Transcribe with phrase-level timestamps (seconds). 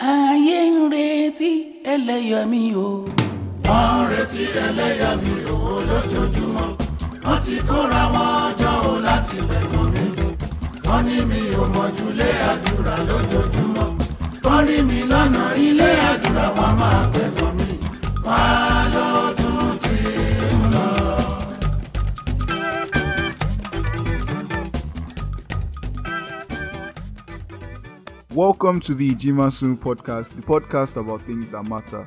[0.00, 1.52] ayé ń retí
[1.92, 2.88] ẹlẹ́yàmí o.
[3.66, 6.68] wọ́n ń retí ẹlẹ́yàmí òwò lójoojúmọ́.
[7.24, 10.04] Wọ́n ti kóra wọn jọ o láti bẹ̀gàn mi
[10.86, 13.86] wọ́n ní mi ò mọ̀júlé àdúrà lójoojúmọ́.
[14.44, 17.68] Wọ́n rí mi lọ́nà ilé àdúrà wọn máa bẹ̀gàn mi
[28.36, 32.06] Welcome to the Jimasun podcast, the podcast about things that matter.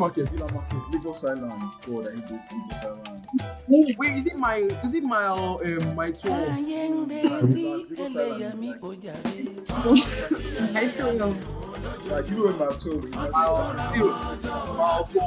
[0.00, 0.28] Market?
[0.30, 1.62] Villa Market, Lagos Island.
[1.86, 3.26] God, I hate Lagos Island.
[3.68, 6.40] wait, is it my is it my uh, um, my tour?
[6.56, 7.64] ayé ń retí
[8.04, 9.36] ẹlẹ́yàmí kò jáde.
[10.82, 11.32] I don't know.
[12.10, 13.14] Like, you when my tour is
[13.90, 14.10] still,
[15.06, 15.20] so,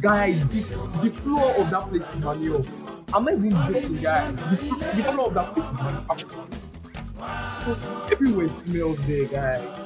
[0.00, 0.60] guy, the,
[1.02, 2.64] the floor of that place is manure.
[3.12, 4.30] I'm not even joking, guy.
[4.30, 4.56] The,
[4.96, 6.46] the floor of that place is manure.
[8.10, 9.79] Everywhere smells there, guy.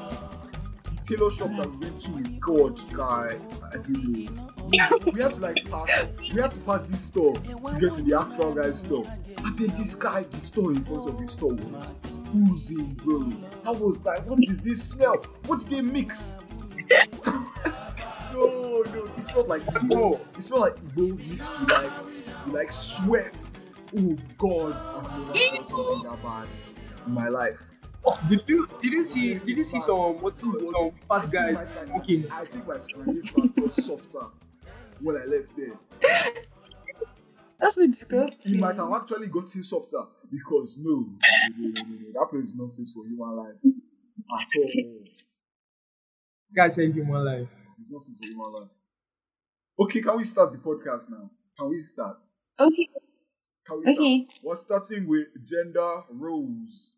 [1.06, 2.22] Tailor shop that we went to.
[2.41, 3.36] God, guy,
[3.72, 5.11] I don't know.
[5.12, 6.06] We had to like pass.
[6.20, 9.05] We had to pass this store to get to the actual guy's store.
[9.38, 11.92] And then this guy, the store in front of his store was
[12.34, 13.33] oozing, bro.
[13.66, 15.16] I was like, what is this smell?
[15.46, 16.41] What did they mix?
[18.33, 20.20] no, no, it smelled like Igbo.
[20.36, 22.05] It smelled like Igbo mixed with like,
[22.46, 23.34] with like sweat.
[23.96, 26.48] Oh God, I've never smelled something that bad
[27.06, 27.73] in my life.
[28.06, 31.80] Oh, did you did you see did you see some what's it some fat guys
[31.86, 32.27] smoking?
[32.30, 34.27] I think my face mask got softer
[35.01, 35.79] when I left there.
[37.58, 38.39] That's so disgusting.
[38.45, 41.08] It might have actually gotten softer because no, no,
[41.56, 45.05] no, no, no, that place is not fit for human life at all.
[46.55, 47.48] Guys saying human life.
[47.80, 48.70] It's not fit for human life.
[49.79, 51.30] Okay, can we start the podcast now?
[51.58, 52.18] Can we start?
[52.61, 52.89] Okay.
[53.64, 54.27] Can we Okay.
[54.27, 54.40] start?
[54.45, 56.95] We're starting with gender roles.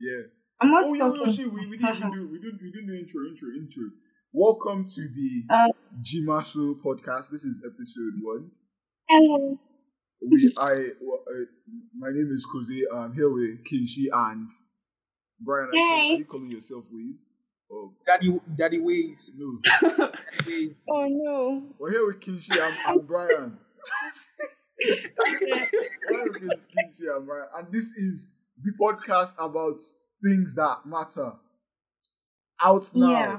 [0.00, 0.22] Yeah.
[0.60, 2.86] I'm not Oh yeah, no, shit, we, we didn't even do we didn't we didn't
[2.86, 3.84] do intro, intro, intro.
[4.32, 5.68] Welcome to the Uh,
[6.00, 7.30] Jimasu podcast.
[7.30, 8.50] This is episode one.
[9.08, 9.58] Hello.
[10.26, 11.44] we I, well, uh,
[11.98, 12.82] my name is Koze.
[12.94, 14.50] I'm here with Kinshi and
[15.40, 15.68] Brian.
[15.68, 16.14] Are Hey.
[16.14, 17.24] are you calling yourself Wiz?
[17.70, 19.30] Oh Daddy daddy ways.
[19.36, 20.10] no, Daddy
[20.46, 20.84] ways.
[20.88, 21.62] Oh no.
[21.78, 23.58] we're here with Kinshi and, and Brian.
[26.10, 26.28] We're
[26.74, 29.80] Kinshi and Brian, and this is the podcast about
[30.22, 31.32] things that matter.
[32.62, 33.38] Out now, Yeah.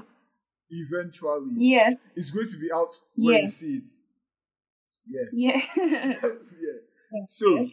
[0.70, 3.40] eventually, yeah, it's going to be out when Yeah.
[3.42, 3.88] you see it.
[5.06, 5.24] Yeah.
[5.76, 6.14] Yeah.
[6.22, 7.24] yeah.
[7.28, 7.68] So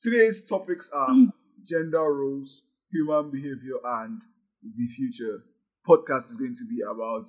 [0.00, 1.32] today's topics are mm.
[1.64, 4.20] gender roles, human behavior, and
[4.62, 5.44] the future.
[5.86, 7.28] Podcast is going to be about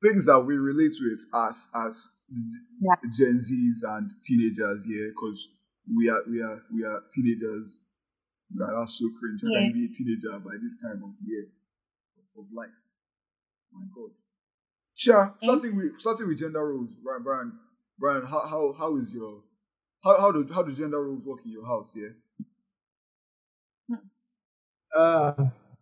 [0.00, 2.96] things that we relate with as as Yeah.
[3.12, 4.86] Gen Zs and teenagers.
[4.88, 5.48] Yeah, because
[5.94, 7.78] we are we are we are teenagers.
[8.54, 9.40] Right, that's so cringe.
[9.44, 11.46] I can be a teenager by this time of year
[12.38, 12.68] of life.
[13.72, 14.10] My God.
[14.94, 15.34] Sure.
[15.42, 17.52] Starting with starting with gender roles, right, Brian?
[17.98, 19.42] Brian, how how how is your
[20.04, 21.94] how how do how do gender roles work in your house?
[21.96, 22.10] Yeah,
[24.94, 25.32] Uh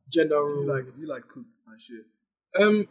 [0.08, 0.68] gender you roles.
[0.68, 2.04] like you like cook and shit.
[2.60, 2.86] Um,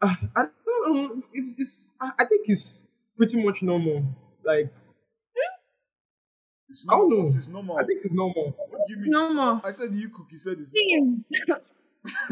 [0.00, 1.22] uh, I don't know.
[1.32, 4.04] It's, it's I I think it's pretty much normal.
[4.44, 4.72] Like
[6.70, 7.26] It's I don't normal.
[7.30, 7.36] know.
[7.36, 7.78] It's normal.
[7.78, 8.56] I think it's normal.
[8.70, 9.10] What do you mean?
[9.10, 9.60] Normal.
[9.64, 10.26] I said you cook.
[10.30, 11.24] You said it's Damn.
[11.48, 11.52] Hmm.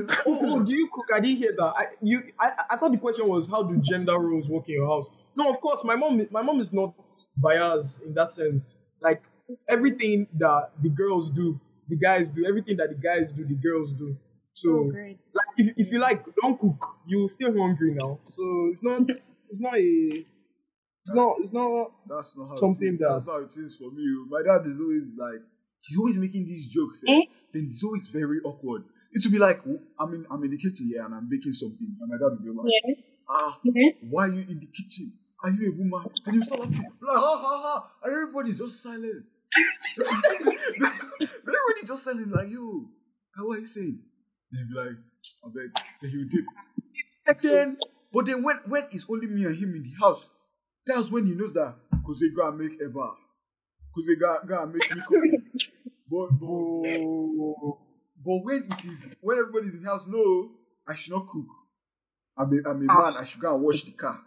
[0.27, 1.07] oh, oh, do you cook?
[1.13, 1.73] I didn't hear that.
[1.77, 4.87] I you I, I thought the question was how do gender roles work in your
[4.87, 5.09] house?
[5.35, 6.95] No, of course, my mom my mom is not
[7.37, 8.79] biased in that sense.
[9.01, 9.23] Like
[9.69, 11.59] everything that the girls do,
[11.89, 12.47] the guys do.
[12.47, 14.17] Everything that the guys do, the girls do.
[14.55, 15.19] So Oh, great.
[15.35, 19.61] like if, if you like don't cook you still hungry now so it's not it's
[19.61, 20.25] not a
[21.07, 22.99] it's not it's not That's not how Something it is.
[23.01, 24.03] That's that- not how it is for me.
[24.29, 25.41] My dad is always like
[25.87, 27.03] he's always making these jokes.
[27.07, 27.13] Eh?
[27.15, 27.23] Eh?
[27.55, 28.83] Then it's always very awkward.
[29.13, 29.61] It will be like
[30.01, 32.43] I'm in I'm in the kitchen yeah and I'm baking something and my dad will
[32.43, 33.05] be like Yeah.
[33.31, 33.93] ah Yeah.
[34.11, 35.13] why are you in the kitchen?
[35.45, 36.11] Are you a woman?
[36.27, 36.81] And you start laughing.
[36.81, 37.91] Like, ha ha ha.
[38.03, 39.27] And everybody's just silent.
[39.97, 40.59] then
[41.21, 42.89] everybody just silent, like, yo,
[43.37, 44.01] how are you saying?
[44.51, 44.99] Then he'll be like,
[45.45, 45.85] I beg.
[46.01, 46.45] Then he'll dip.
[47.43, 47.77] Then,
[48.13, 50.29] but then when, when it's only me and him in the house,
[50.87, 53.11] that's when he knows that, because they gotta make Eva.
[53.95, 55.39] Because they gotta, gotta make me coffee.
[56.09, 57.77] But, but,
[58.25, 60.53] But when it is when everybody's in the house, no,
[60.87, 61.47] I should not cook.
[62.39, 63.11] I'm a, I'm a Ah.
[63.11, 63.17] man.
[63.21, 64.21] I should go and wash the car.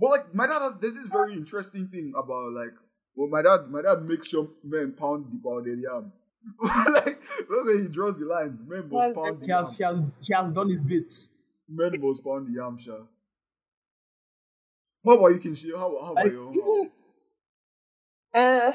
[0.00, 2.74] But like my dad has there's this very interesting thing about like
[3.14, 6.12] well my dad my dad makes sure men pound the pounded yam.
[6.92, 8.58] like that's where he draws the line.
[8.66, 11.30] Men Well, must pound the He has, he has, he has done his bits.
[11.68, 13.06] Men must pound the yam, sure.
[15.06, 15.70] What about you, Kinshi?
[15.72, 16.90] How, how about your even-
[18.34, 18.72] Uh,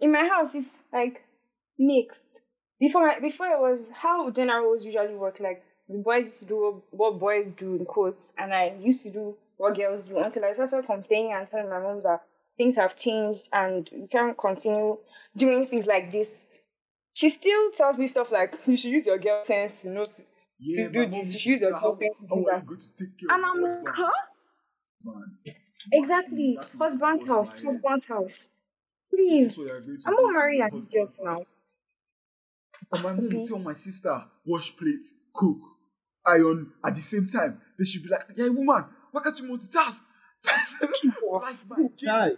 [0.00, 1.24] in my house, it's like
[1.76, 2.28] mixed.
[2.78, 5.40] Before, my, before it was how dinner roles usually work.
[5.40, 9.10] Like the boys used to do what, boys do in quotes, and I used to
[9.10, 12.22] do what girls do until I started complaining and telling my mom that
[12.56, 14.98] things have changed and you can't continue
[15.36, 16.30] doing things like this.
[17.12, 20.04] She still tells me stuff like you should use your girl sense, you know.
[20.04, 20.22] To,
[20.60, 22.44] Yeah, You my do this, used to she's say a that, how, girlfriend, how do
[22.50, 22.68] that.
[22.80, 24.10] to take care and of I'm your like, huh?
[25.04, 25.38] Man,
[25.90, 26.54] Exactly.
[26.58, 26.78] Exactly.
[26.78, 27.62] Husband's house.
[27.62, 28.48] my- Husband's house.
[29.10, 29.50] Please.
[29.52, 31.38] is what you're going to I'm do not to married your at husband's this house.
[31.40, 31.46] now.
[32.92, 33.36] And my mom Okay.
[33.38, 35.58] would tell my sister, wash plates, cook,
[36.26, 37.60] iron at the same time.
[37.78, 40.00] They should be like, yeah, woman, why can't you multitask?
[40.82, 42.30] like my Guy,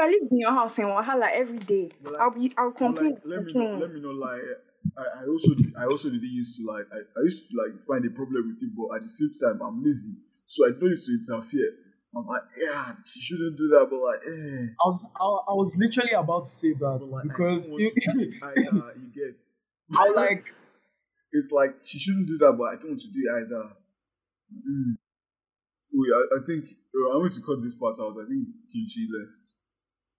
[0.00, 2.78] I live in your house in Wahala every day, But like- I'll be, I'll But
[2.78, 3.10] complain.
[3.14, 3.72] like, let me complain.
[3.72, 4.40] not, let me not lie.
[4.98, 8.04] I, I also I also didn't used to like I, I used to like find
[8.04, 10.14] a problem with it, but at the same time I'm lazy,
[10.46, 11.70] so I don't used to interfere.
[12.16, 14.66] I'm like, yeah, she shouldn't do that, but like, eh.
[14.72, 17.94] I was, I, I was literally about to say that like, because I don't want
[18.00, 18.94] to do it either.
[19.00, 19.40] You get?
[19.96, 20.54] I like
[21.32, 23.70] it's like she shouldn't do that, but I don't want to do it either.
[24.54, 24.94] Mm.
[25.92, 26.64] Wait, I, I think
[26.94, 28.16] uh, I want to cut this part out.
[28.18, 29.42] I think Kinchi left.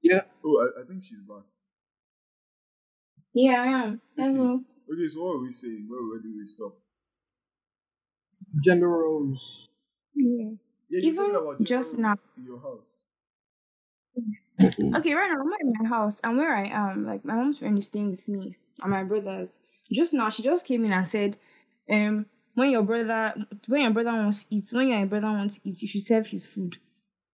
[0.03, 0.21] yeah.
[0.43, 1.47] Oh, I, I think she's back.
[3.33, 4.01] Yeah, I am.
[4.19, 4.31] Okay.
[4.31, 4.59] Hello.
[4.91, 5.87] Okay, so what are we saying?
[5.89, 6.75] Where, where do we stop?
[8.63, 9.67] gender roles.
[10.15, 10.51] Yeah.
[10.89, 12.81] Yeah, Even about just general now- your house.
[14.95, 17.77] Okay, right now I'm at my house, and where I am, like my mom's friend
[17.77, 19.59] is staying with me and my brothers.
[19.91, 21.37] Just now, she just came in and said,
[21.89, 23.33] um, when your brother,
[23.67, 26.27] when your brother wants to eat, when your brother wants to eat, you should serve
[26.27, 26.77] his food.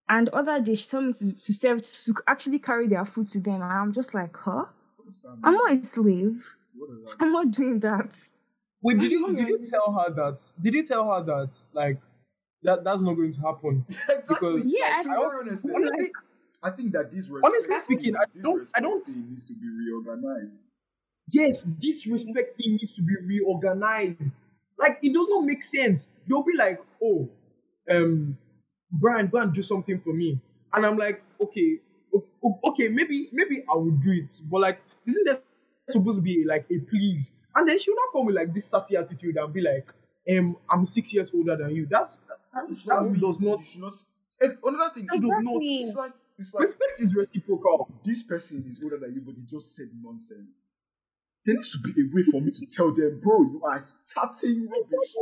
[0.08, 3.28] And the other day, she told me to, to serve, to actually carry their food
[3.30, 4.64] to them, and I'm just like, huh?
[4.96, 6.44] What does that I'm not a slave.
[6.76, 8.10] What that I'm not doing that.
[8.82, 10.52] Wait, did you did you tell her that?
[10.60, 11.98] Did you tell her that like
[12.62, 13.84] that that's not going to happen?
[13.88, 14.22] exactly.
[14.28, 16.10] Because- Yeah, to I- be honest, Honestly,
[16.62, 20.62] I think that this Honestly speaking, I don't- I don't- thing needs to be reorganized.
[21.28, 24.20] yes, this respect thing needs to be reorganized.
[24.78, 26.08] Like it does not make sense.
[26.28, 27.28] They'll be like, oh,
[27.90, 28.36] um,
[28.90, 30.38] Brian, go and do something for me,
[30.72, 31.78] and I'm like, okay,
[32.14, 35.42] o- o- okay, maybe maybe I will do it, but like, isn't that
[35.88, 37.32] supposed to be like a please?
[37.54, 39.92] And then she'll not come with like this sassy attitude and be like,
[40.30, 41.86] um, I'm six years older than you.
[41.90, 42.36] That's that,
[42.68, 43.60] It's that does not.
[43.78, 43.94] Not.
[44.40, 45.06] another thing.
[45.06, 45.60] That does not.
[45.62, 47.90] It's like it's like Respect is reciprocal.
[48.04, 50.72] this person is older than you, but he just said nonsense.
[51.44, 54.68] There needs to be a way for me to tell them, bro, you are chatting
[54.68, 55.14] rubbish.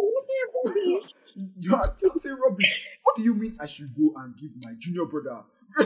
[1.58, 2.88] You are chatting rubbish.
[3.04, 5.42] What do you mean I should go and give my junior brother?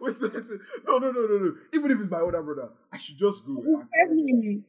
[0.00, 0.60] wait, wait, wait.
[0.86, 1.54] No, no, no, no, no.
[1.72, 3.56] Even if it's my older brother, I should just go.
[3.92, 4.64] and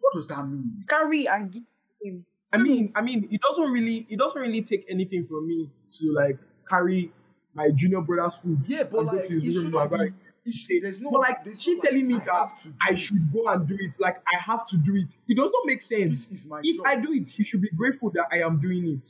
[0.00, 0.84] What does that mean?
[0.88, 1.62] Carry and give
[2.02, 2.26] him.
[2.52, 6.12] I mean, I mean, it doesn't really, it doesn't really take anything from me to
[6.12, 7.12] like carry
[7.54, 8.60] my junior brother's food.
[8.66, 10.12] Yeah, but and go like, to his it room should not be.
[10.46, 11.10] It should, there's no.
[11.10, 13.76] but like, there's she no, telling me I that to I should go and do
[13.78, 13.96] it.
[14.00, 15.14] Like I have to do it.
[15.28, 16.28] It does not make sense.
[16.28, 16.86] This is my If job.
[16.86, 19.06] I do it, he should be grateful that I am doing it.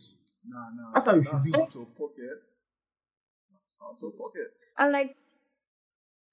[0.49, 0.93] Nah, nah.
[0.95, 1.55] That's how you should be.
[1.55, 2.43] out of pocket.
[3.53, 4.53] That's out of pocket.
[4.79, 5.17] And like,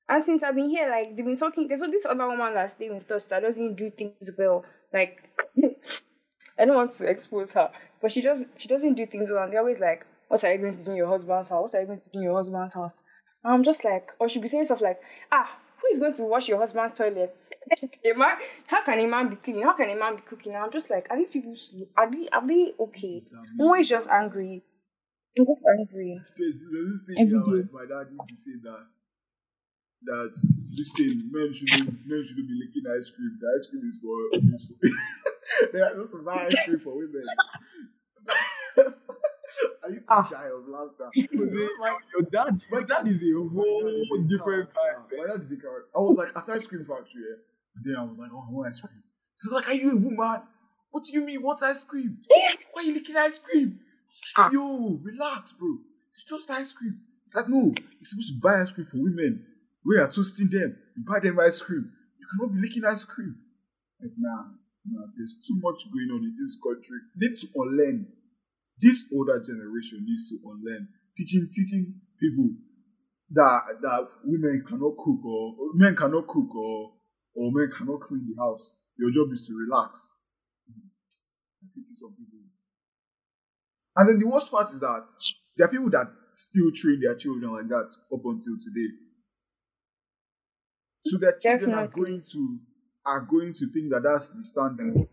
[0.07, 1.67] and since I've been here, like they've been talking.
[1.67, 4.63] There's this other woman that's staying with us that doesn't do things well.
[4.93, 5.29] Like,
[6.57, 7.71] I don't want to expose her,
[8.01, 8.45] but she does.
[8.57, 10.91] She doesn't do things well, and they're always like, "What are you going to do
[10.91, 11.74] in your husband's house?
[11.74, 13.01] What are you going to do in your husband's house?"
[13.43, 15.50] And I'm just like, or she'll be saying stuff like, "Ah,
[15.81, 17.38] who is going to wash your husband's toilet?
[17.83, 18.38] a man?
[18.67, 19.63] How can a man be clean?
[19.63, 21.55] How can a man be cooking?" And I'm just like, are these people?
[21.55, 21.88] slow?
[21.97, 22.29] Are they?
[22.29, 23.15] Are they okay?
[23.15, 23.57] What's that mean?
[23.59, 24.63] I'm always just angry.
[25.38, 26.21] I'm just angry.
[26.38, 27.69] There's, there's this thing Every that day.
[27.74, 28.88] my, my dad used to say that
[30.05, 30.31] that
[30.77, 33.38] this thing men shouldn't men shouldn't be licking ice cream.
[33.39, 35.31] The ice cream is for is for
[35.74, 37.24] they are supposed to buy ice cream for women.
[39.83, 40.27] I used to Ah.
[40.29, 41.09] die of laughter.
[41.15, 45.15] like your dad, My dad is a My dad whole is a different character.
[45.15, 45.17] vibe.
[45.17, 45.89] My dad is a character.
[45.95, 47.38] I was like at ice cream factory, yeah?
[47.75, 49.03] and then I was like, oh, I want ice cream.
[49.41, 50.41] He was like, are you a woman?
[50.91, 51.41] What do you mean?
[51.41, 52.17] What's ice cream?
[52.27, 53.79] Why are you licking ice cream?
[54.38, 54.50] Ah.
[54.51, 55.77] Yo, relax, bro.
[56.12, 57.00] It's just ice cream.
[57.27, 59.45] It's like, no, you're supposed to buy ice cream for women.
[59.85, 60.77] We are toasting them.
[60.97, 61.91] You buy them ice cream.
[62.19, 63.35] You cannot be licking ice cream.
[64.01, 64.45] Like, nah,
[64.89, 67.00] nah, there's too much going on in this country.
[67.15, 68.08] Need to unlearn.
[68.80, 70.88] This older generation needs to unlearn.
[71.15, 72.50] Teaching, teaching people
[73.32, 76.94] that that women cannot cook or, or men cannot cook or
[77.36, 78.75] or men cannot clean the house.
[78.98, 80.12] Your job is to relax.
[80.70, 82.39] I pity some people.
[83.96, 85.06] And then the worst part is that
[85.58, 88.92] there are people that still train their children like that up until today.
[91.06, 92.60] So their children are going to
[93.05, 95.07] are going to think that that's the standard.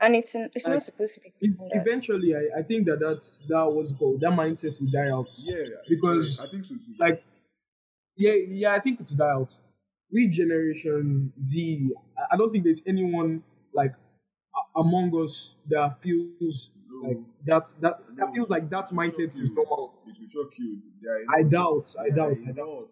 [0.00, 1.80] And it's it's Like, not supposed to be like that.
[1.80, 5.28] Eventually, I, I think that that's that was called that mindset will die out.
[5.38, 6.94] Yeah, Because, I think so too.
[6.98, 7.24] Like,
[8.16, 9.52] yeah, yeah, I think it will die out.
[10.12, 11.90] We generation Z,
[12.30, 13.94] I don't think there's anyone like
[14.76, 17.08] among us that feels No.
[17.08, 18.32] like that's that that No.
[18.32, 19.94] feels like that mindset is normal.
[20.06, 20.80] it will shock you.
[21.02, 22.90] There are I doubt, I doubt, I doubt.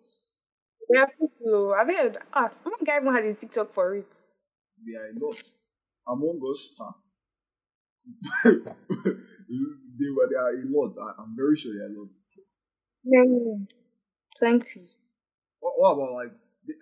[0.90, 1.74] Enough- There are people.
[1.74, 2.18] I've heard.
[2.32, 4.12] Ah, one guy even had a TikTok for it.
[4.84, 5.42] They are a lot.
[6.06, 6.92] Among us, huh?
[8.44, 10.94] they were there are a lot.
[11.00, 12.08] I, I'm very sure they are a lot.
[13.04, 13.66] No,
[14.38, 14.88] plenty.
[15.60, 16.32] What, what about like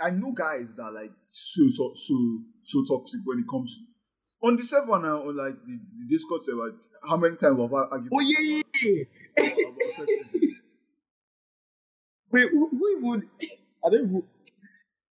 [0.00, 2.14] I know guys that are like so so so
[2.64, 3.76] so toxic when it comes
[4.42, 6.74] on the server now on like the, the Discord server.
[7.08, 9.44] How many times have I argued Oh yeah, yeah, yeah.
[9.44, 10.50] about sexism?
[12.32, 13.28] Wait, who, who even?
[13.86, 14.22] I don't even.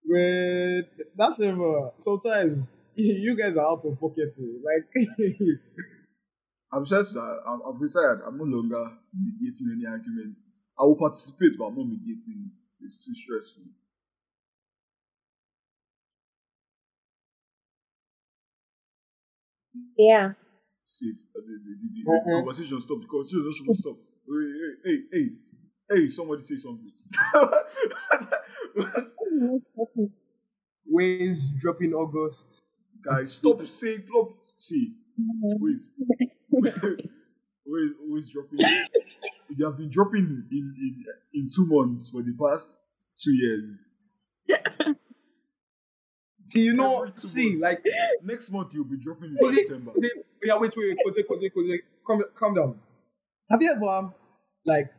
[0.08, 1.92] Wait, that's never.
[2.00, 4.62] Sometimes you guys are out of pocket too.
[4.64, 5.08] Like,
[6.72, 8.22] I'm said that I'm, I've retired.
[8.26, 10.36] I'm no longer mediating any argument.
[10.80, 12.52] I will participate, but I'm not mediating.
[12.82, 13.64] It's too stressful.
[19.98, 20.34] Yeah.
[20.88, 22.36] See if uh, the, the, the, the, the Mhm.
[22.44, 23.02] conversation stopped.
[23.02, 23.98] The conversation just shouldn't stop.
[24.28, 25.28] Hey, hey, hey, hey,
[25.90, 26.10] hey!
[26.10, 26.92] Somebody say something.
[30.88, 32.64] Ways dropping August.
[33.02, 34.34] Guys, stop saying plop.
[34.58, 34.94] See,
[35.42, 35.92] Wiz,
[36.52, 38.60] Wiz, Wiz dropping.
[39.50, 42.78] You have been dropping in, in in two months for the past
[43.18, 43.90] two years.
[46.48, 47.62] See, you know, see, months.
[47.62, 47.84] like,
[48.24, 49.92] Next month you'll be dropping in Kose, September.
[49.92, 50.10] Kose,
[50.44, 52.80] yeah, wait, wait, Kose, Kose, Kose, calm, calm down.
[53.50, 54.14] Have you ever,
[54.64, 54.94] like,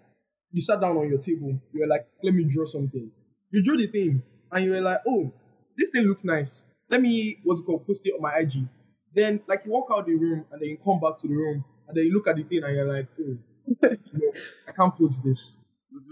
[0.56, 3.10] you sat down on your table, you were like, let me draw something.
[3.50, 5.30] You drew the thing, and you were like, oh,
[5.76, 6.64] this thing looks nice.
[6.88, 8.66] Let me, what's it called, post it on my IG.
[9.14, 11.64] Then, like, you walk out the room, and then you come back to the room,
[11.86, 13.36] and then you look at the thing, and you're like, oh,
[13.82, 14.32] no,
[14.68, 15.56] I can't post this.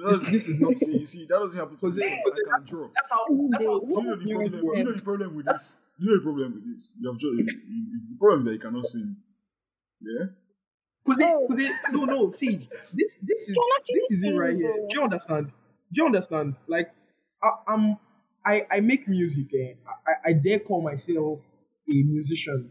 [0.09, 0.77] This, this is not.
[0.79, 2.05] See, you see, that doesn't happen to me.
[2.05, 2.89] I can draw.
[2.95, 4.79] that's how, that's how Do you know the music problem?
[4.79, 5.79] You know the problem with this.
[5.99, 6.93] You know the problem with this.
[7.01, 9.17] You have just you- you- the problem that you cannot sing.
[10.01, 10.27] Yeah.
[11.07, 12.31] Cause it, cause it, no, no.
[12.31, 12.57] See,
[12.93, 13.57] this, this is,
[13.93, 14.75] this is it right here.
[14.89, 15.49] Do you understand?
[15.49, 15.53] Do
[16.03, 16.57] you understand?
[16.67, 16.91] Like,
[17.43, 17.99] I, I'm,
[18.45, 19.47] I, I make music.
[19.55, 19.75] Eh?
[20.07, 21.41] I, I dare call myself
[21.89, 22.71] a musician.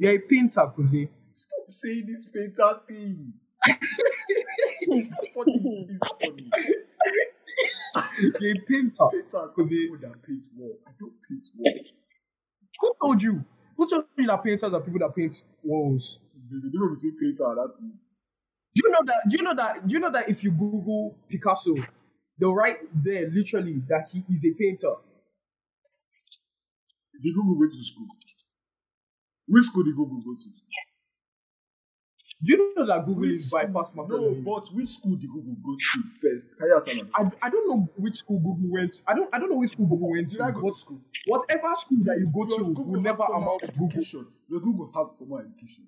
[0.00, 3.32] You're a painter, cause it, Stop saying this painter thing.
[3.66, 5.86] it's not funny.
[5.90, 6.50] It's not funny.
[8.40, 9.04] you're a painter.
[9.12, 10.78] Painters are Cause it- people that paint wall.
[10.86, 11.74] I don't paint wall.
[12.80, 13.44] Who told you?
[13.76, 16.18] Who told you that painters are people that paint walls?
[16.50, 17.82] The the difference between painter and artist.
[18.74, 19.20] Do you know that?
[19.28, 19.86] Do you know that?
[19.86, 21.74] Do you know that if you Google Picasso,
[22.38, 24.94] they'll write there literally that he is a painter.
[27.22, 28.06] Did Google go to school?
[29.46, 30.48] Which school did Google go to?
[32.42, 35.16] Do you know that Google Which is by school- far smarter No, but which school
[35.16, 36.58] did Google go to first?
[36.58, 37.08] Can you answer that?
[37.14, 38.98] I, I don't know which school Google went to.
[39.06, 40.44] I don't I don't know which school Google went Did to.
[40.44, 41.00] I go but to school?
[41.26, 43.86] whatever school that you go to Google will never amount to Google.
[43.86, 44.26] education.
[44.50, 45.86] Does Google have formal education?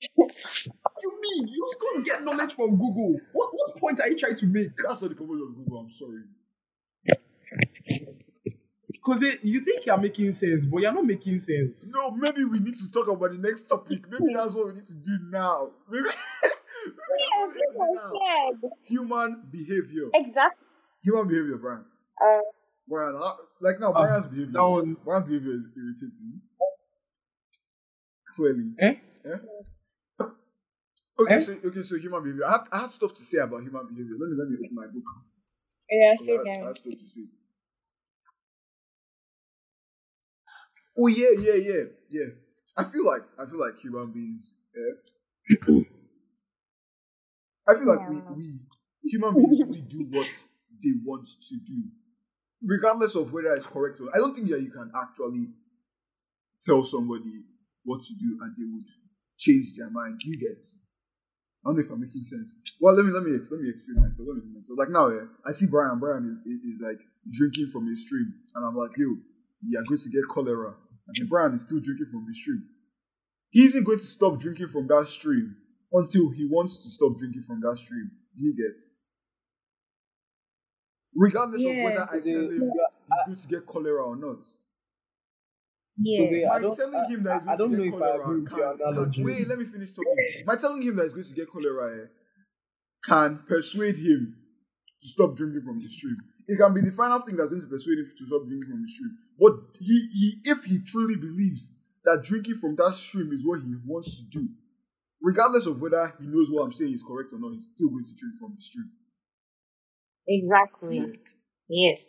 [0.00, 3.16] You mean you're just gonna get knowledge from Google?
[3.32, 4.70] What what point are you trying to make?
[4.76, 5.78] That's not the purpose of Google.
[5.80, 6.22] I'm sorry.
[8.90, 11.92] Because you think you're making sense, but you're not making sense.
[11.94, 14.02] No, maybe we need to talk about the next topic.
[14.10, 15.70] Maybe that's what we need to do now.
[15.90, 16.12] Maybe, maybe
[16.86, 17.94] that's what we need to do
[18.62, 18.70] now.
[18.84, 20.08] Human behavior.
[20.14, 20.66] Exactly.
[21.02, 21.84] Human behavior, Brian.
[22.22, 22.38] Uh,
[22.88, 24.52] Brian, how- like now, Uh, Brian's behavior.
[24.52, 26.40] that Brian's behavior is irritating.
[28.34, 28.72] Clearly.
[28.80, 28.94] Eh?
[29.24, 29.36] Yeah.
[31.18, 31.38] Okay, Eh?
[31.40, 32.44] so okay, so human behavior.
[32.46, 34.16] I have, I have stuff to say about human behavior.
[34.18, 35.04] Let me let me open my book.
[35.90, 36.66] yeah, I say I that.
[36.66, 37.22] have stuff to say.
[40.98, 42.26] Oh yeah, yeah, yeah, yeah.
[42.76, 44.54] I feel like I feel like human beings.
[44.74, 45.80] Yeah.
[47.68, 48.30] I feel like we, Yeah.
[48.36, 48.60] we
[49.04, 50.26] human beings only do what
[50.82, 51.82] they want to do,
[52.62, 54.10] regardless of whether it's correct or.
[54.14, 55.50] I don't think that you can actually
[56.62, 57.42] tell somebody
[57.84, 58.86] what to do and they would
[59.38, 60.20] change their mind.
[60.24, 60.64] You get?
[61.64, 62.54] I don't know if I'm making sense.
[62.78, 64.28] Well, let me let me let me explain myself.
[64.28, 64.78] Let me explain myself.
[64.78, 65.98] Like now, yeah, I see Brian.
[65.98, 69.16] Brian is, is is like drinking from a stream, and I'm like, yo,
[69.64, 70.76] you are going to get cholera.
[71.08, 72.68] And then Brian is still drinking from the stream.
[73.48, 75.56] He isn't going to stop drinking from that stream
[75.92, 78.10] until he wants to stop drinking from that stream.
[78.36, 78.88] He gets.
[81.14, 84.44] Regardless of whether I tell him he's uh, going to get cholera or not.
[85.96, 86.48] Yeah.
[86.48, 88.44] By telling him that I, he's I going don't to get if I cholera, agree
[88.46, 90.44] can, can- wait, let me finish talking.
[90.46, 92.06] By telling him that he's going to get cholera, eh,
[93.04, 94.36] can persuade him
[95.02, 96.16] to stop drinking from the stream.
[96.48, 98.82] It can be the final thing that's going to persuade him to stop drinking from
[98.82, 99.12] the stream.
[99.38, 101.70] But he, he, if he truly believes
[102.04, 104.48] that drinking from that stream is what he wants to do,
[105.22, 108.04] regardless of whether he knows what I'm saying is correct or not, he's still going
[108.04, 108.90] to drink from the stream.
[110.26, 111.20] Exactly.
[111.68, 112.08] Yes.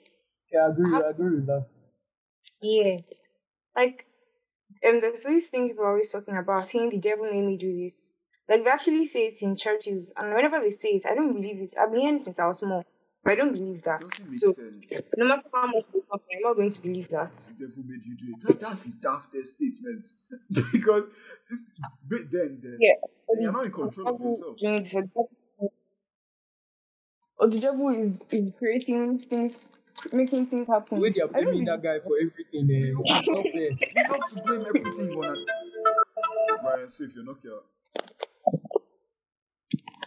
[0.52, 0.96] Yeah, I agree.
[0.96, 1.66] I agree with that.
[2.62, 2.98] Yeah.
[3.76, 4.06] Like,
[4.88, 7.84] um, there's this thing people are always talking about, saying the devil made me do
[7.84, 8.12] this.
[8.48, 11.62] Like, they actually say it in churches, and whenever they say it, I don't believe
[11.62, 11.74] it.
[11.80, 12.86] I've been hearing since I was small,
[13.24, 14.02] but I don't believe that.
[14.02, 14.86] Doesn't So, sense.
[15.18, 17.36] no matter how much they talk, I'm not going to believe that.
[17.36, 18.48] The devil made you do it.
[18.48, 20.08] That, that's the daftest statement.
[20.72, 21.06] because
[21.50, 21.66] it's,
[22.08, 22.94] then, then Yeah.
[23.40, 24.58] you're not in control of yourself.
[24.60, 25.32] Doing this, or the devil-
[27.38, 29.58] or the devil is, is creating things,
[30.12, 30.98] making things happen.
[30.98, 33.70] The way they are blaming that guy for everything, eh, it's not fair.
[33.96, 37.60] We love to blame everything on a Brian, see if you're not here.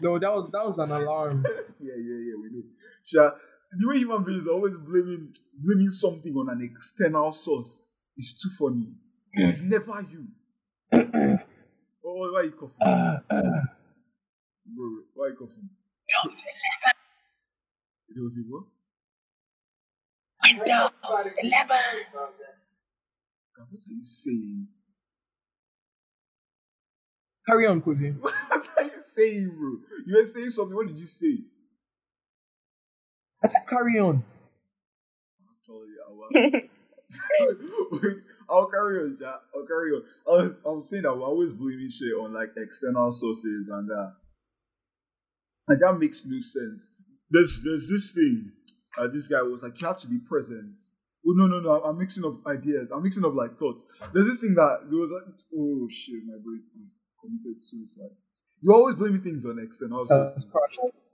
[0.01, 1.45] No, that was that was an alarm.
[1.81, 2.65] Yeah, yeah, yeah, we know.
[3.05, 3.31] Sha,
[3.79, 7.83] the way human beings are always blaming blaming something on an external source
[8.17, 8.89] is too funny.
[9.33, 10.27] It's never you.
[10.93, 10.99] oh,
[12.33, 12.79] why are you coughing?
[14.67, 15.71] Bro, why are you coughing?
[18.09, 18.65] There was a what?
[20.57, 21.69] Windows 11.
[23.57, 24.69] God, What are you saying?
[27.47, 28.21] Carry on, cousin.
[28.23, 29.79] What are you saying, bro?
[30.07, 30.77] You were saying something.
[30.77, 31.39] What did you say?
[33.43, 34.25] I said carry on.
[35.51, 36.61] Actually, I will.
[38.51, 39.35] I'll carry on, ja.
[39.55, 40.03] I'll carry on.
[40.27, 44.13] I was, I'm saying that we're always blaming shit on like external sources and that.
[45.69, 46.89] And that makes no sense.
[47.31, 48.53] There's there's this thing.
[48.99, 50.75] Uh, this guy was like, you have to be present.
[51.27, 51.83] Oh no no no!
[51.83, 52.91] I'm mixing up ideas.
[52.91, 53.87] I'm mixing up like thoughts.
[54.15, 58.17] There's this thing that there was like, oh shit, my brain is committed suicide.
[58.61, 60.47] You're always blaming things on external sources.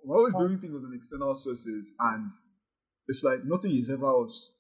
[0.05, 2.31] We're always blaming things on external sources, and
[3.09, 4.51] it's like nothing is ever us.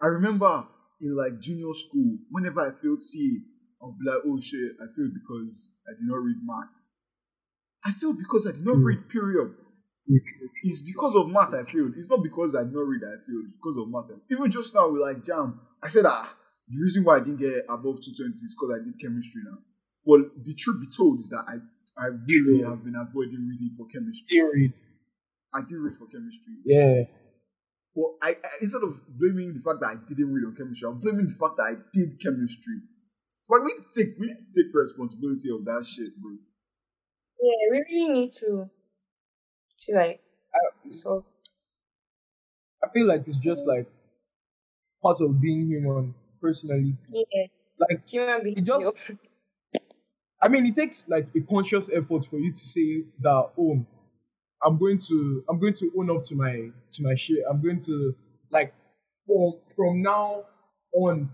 [0.00, 0.66] I remember
[1.00, 3.40] in like junior school, whenever I failed C,
[3.82, 6.70] I'll be like, oh shit, I failed because I did not read math.
[7.84, 8.84] I failed because I did not Hmm.
[8.84, 9.54] read, period.
[10.62, 11.94] It's because of math I failed.
[11.96, 13.46] It's not because I did not read I failed.
[13.46, 14.10] It's because of math.
[14.30, 16.34] Even just now with like JAMB, I said ah,
[16.68, 19.58] the reason why I didn't get above 220 is because I did chemistry now.
[20.04, 21.58] Well, the truth be told is that I
[21.98, 24.26] I really have been avoiding reading for chemistry.
[24.28, 24.74] Theory.
[25.54, 26.60] I did read for chemistry.
[26.64, 27.04] Yeah.
[27.94, 31.00] Well, I, I instead of blaming the fact that I didn't read on chemistry, I'm
[31.00, 32.84] blaming the fact that I did chemistry.
[33.48, 36.36] But we need to take we need to take responsibility of that shit, bro.
[37.40, 38.68] Yeah, we really need to,
[39.94, 40.20] like,
[40.90, 41.24] so
[42.82, 43.76] I feel like it's just mm.
[43.76, 43.86] like
[45.02, 46.96] part of being human, personally.
[47.10, 47.46] yeah,
[47.78, 48.58] Like human beings.
[48.58, 48.96] it just
[50.42, 53.84] I mean it takes like a conscious effort for you to say that oh
[54.64, 57.38] I'm going to I'm going to own up to my to my shit.
[57.48, 58.14] I'm going to
[58.50, 58.74] like
[59.26, 60.44] from from now
[60.94, 61.30] on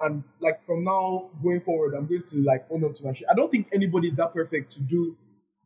[0.00, 3.26] and like from now going forward, I'm going to like own up to my shit.
[3.30, 5.16] I don't think anybody's that perfect to do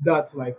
[0.00, 0.58] that like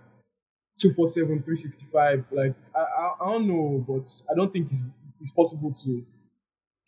[0.80, 2.26] 247, 365.
[2.32, 4.82] Like I, I I don't know, but I don't think it's
[5.22, 6.06] it's possible to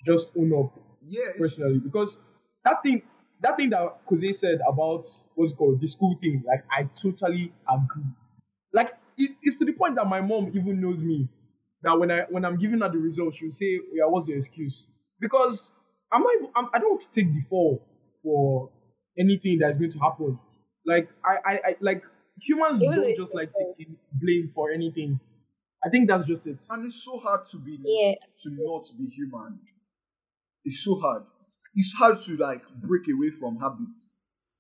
[0.05, 0.73] just own up
[1.05, 2.19] Yeah, personally because
[2.63, 3.01] that thing
[3.41, 8.03] that thing that Jose said about what's called the school thing, like I totally agree.
[8.73, 11.27] Like it, it's to the point that my mom even knows me.
[11.81, 14.87] That when I when I'm giving her the results, she'll say, "Yeah, what's your excuse?"
[15.19, 15.71] Because
[16.11, 16.33] I'm not.
[16.35, 17.81] Even, I'm, I don't want to take the fall
[18.21, 18.69] for
[19.17, 20.37] anything that's going to happen.
[20.85, 22.03] Like I, I, I like
[22.41, 25.19] humans Even though don't just like taking blame for anything.
[25.85, 26.61] I think that's just it.
[26.69, 28.13] and it's so hard to be Yeah.
[28.43, 29.59] to not be human.
[30.65, 31.23] It's so hard.
[31.73, 34.15] It's hard to like break away from habits.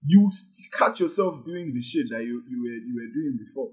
[0.05, 3.71] You st- catch yourself doing the shit that you, you were you were doing before,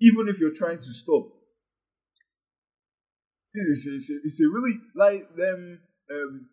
[0.00, 1.28] even if you're trying to stop.
[3.52, 5.80] It's a, it's a, it's a really like them.
[6.10, 6.48] Um,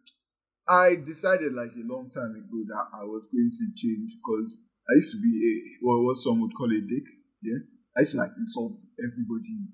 [0.69, 4.93] I decided like a long time ago that I was going to change because I
[4.95, 7.03] used to be a what, what some would call a dick.
[7.41, 7.59] Yeah,
[7.95, 9.67] I used to like insult everybody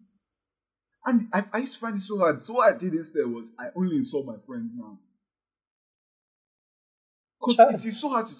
[1.05, 2.43] and I, I used to find it so hard.
[2.43, 4.99] So what I did instead was I only insult my friends now.
[7.39, 7.71] Because Sure.
[7.71, 8.33] it is so hard to.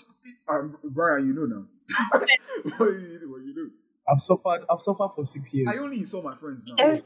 [0.49, 1.65] Um, Brian, you know now.
[2.77, 3.69] what you know, what you know.
[4.09, 4.65] I've suffered.
[4.69, 5.69] I've suffered for six years.
[5.73, 6.85] I only insult my friends now.
[6.85, 7.01] Yes.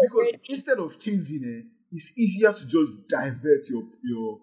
[0.00, 4.40] Because instead of changing it, it's easier to just divert your your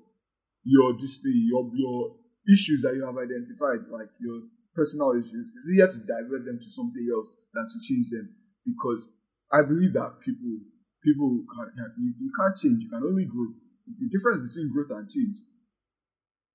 [0.64, 2.16] your this thing, your your
[2.52, 4.42] issues that you have identified, like your
[4.76, 5.50] personal issues.
[5.56, 8.34] It's easier to divert them to something else than to change them.
[8.66, 9.10] Because
[9.54, 10.60] I believe that people
[11.04, 13.54] people can, can you, you can't change, you can only grow.
[13.88, 15.38] It's the difference between growth and change.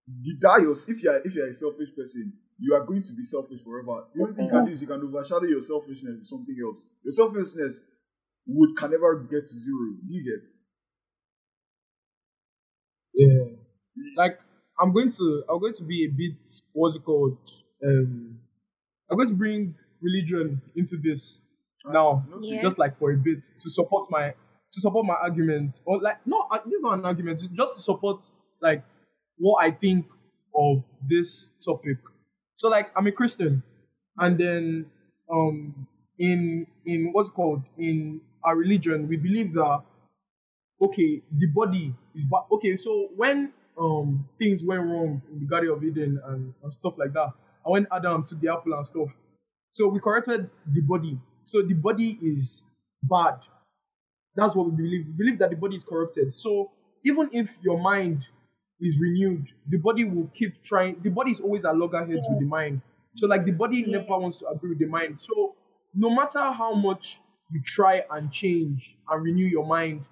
[0.06, 3.12] the your if you are if you are a selfish person, you are going to
[3.14, 4.04] be selfish forever.
[4.14, 6.78] The only thing you can do is you can overshadow your selfishness with something else.
[7.02, 7.84] Your selfishness
[8.46, 9.96] would can never get to zero.
[10.06, 10.44] You get
[13.14, 13.44] Yeah.
[14.16, 14.38] Like
[14.80, 16.34] I'm going to I'm going to be a bit
[16.72, 17.38] what's it called?
[17.84, 18.38] Um
[19.10, 21.40] I'm going to bring religion into this
[21.86, 22.24] now.
[22.40, 22.62] Yeah.
[22.62, 24.34] Just like for a bit to support my
[24.72, 25.80] to support my argument.
[25.84, 28.22] Or like no uh, this is not an argument, just to support
[28.60, 28.82] like
[29.38, 30.06] what I think
[30.54, 31.98] of this topic.
[32.56, 33.62] So like I'm a Christian
[34.18, 34.86] and then
[35.32, 35.86] um
[36.18, 39.82] in in what's it called in our religion we believe that
[40.80, 42.42] okay, the body is bad.
[42.52, 46.94] Okay, so when um things went wrong in the Garden of Eden and, and stuff
[46.98, 47.32] like that,
[47.64, 49.10] and when Adam took the apple and stuff,
[49.70, 51.18] so we corrected the body.
[51.44, 52.62] So the body is
[53.02, 53.38] bad.
[54.36, 55.06] That's what we believe.
[55.06, 56.34] We believe that the body is corrupted.
[56.34, 56.70] So
[57.04, 58.24] even if your mind
[58.80, 61.00] is renewed, the body will keep trying.
[61.02, 62.80] The body is always at loggerheads with the mind.
[63.14, 63.98] So like the body Yeah.
[63.98, 65.20] never wants to agree with the mind.
[65.20, 65.54] So
[65.94, 67.20] no matter how much
[67.52, 70.04] you try and change and renew your mind,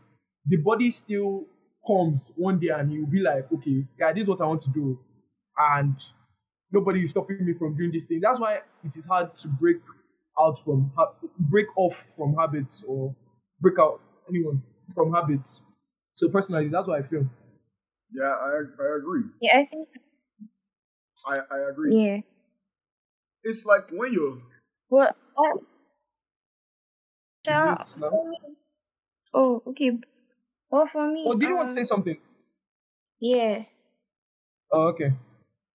[0.46, 1.44] the body still
[1.86, 4.70] comes one day and you'll be like, okay, yeah, this is what I want to
[4.70, 4.98] do.
[5.58, 5.96] And
[6.70, 8.20] nobody is stopping me from doing this thing.
[8.22, 9.78] That's why it is hard to break
[10.40, 13.14] out from, ha- break off from habits or
[13.60, 14.62] break out anyone
[14.94, 15.62] from habits.
[16.14, 17.26] So personally, that's what I feel.
[18.12, 19.24] yeah, I I agree.
[19.40, 19.88] Yeah, I think.
[21.26, 21.94] I I agree.
[21.96, 22.20] Yeah.
[23.44, 24.38] It's like when you're
[24.90, 25.58] Well, uh,
[27.46, 28.10] yeah, Yes, no?
[28.10, 28.56] for me-
[29.34, 29.98] oh, okay.
[30.72, 32.16] Well, for me, Oh, did you want to say um, something?
[33.20, 33.64] Yeah.
[34.72, 35.12] Oh, okay.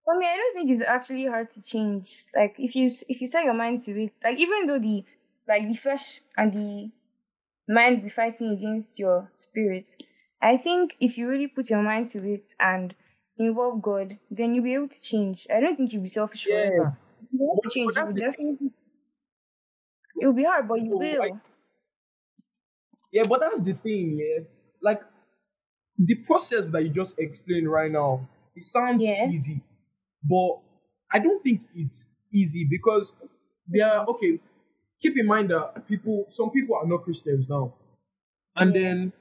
[0.03, 2.25] For me, I don't think it's actually hard to change.
[2.35, 5.05] Like if you if you set your mind to it, like even though the
[5.47, 6.91] like the flesh and the
[7.71, 9.95] mind be fighting against your spirit,
[10.41, 12.95] I think if you really put your mind to it and
[13.37, 15.45] involve God, then you'll be able to change.
[15.53, 16.65] I don't think you'll be selfish Yeah.
[16.69, 16.97] forever.
[17.31, 18.71] You But- change, You'll definitely.
[20.19, 21.19] It will be hard, but you Oh, will.
[21.19, 21.33] like-
[23.11, 24.39] Yeah, but that's the thing, yeah.
[24.81, 25.01] Like
[25.97, 29.25] the process that you just explained right now, it sounds Yeah.
[29.25, 29.61] easy,
[30.23, 30.59] but
[31.11, 33.13] I don't think it's easy because
[33.67, 34.39] they are okay.
[35.01, 37.73] Keep in mind that people, some people are not Christians now,
[38.57, 38.75] and Yeah.
[38.75, 39.13] then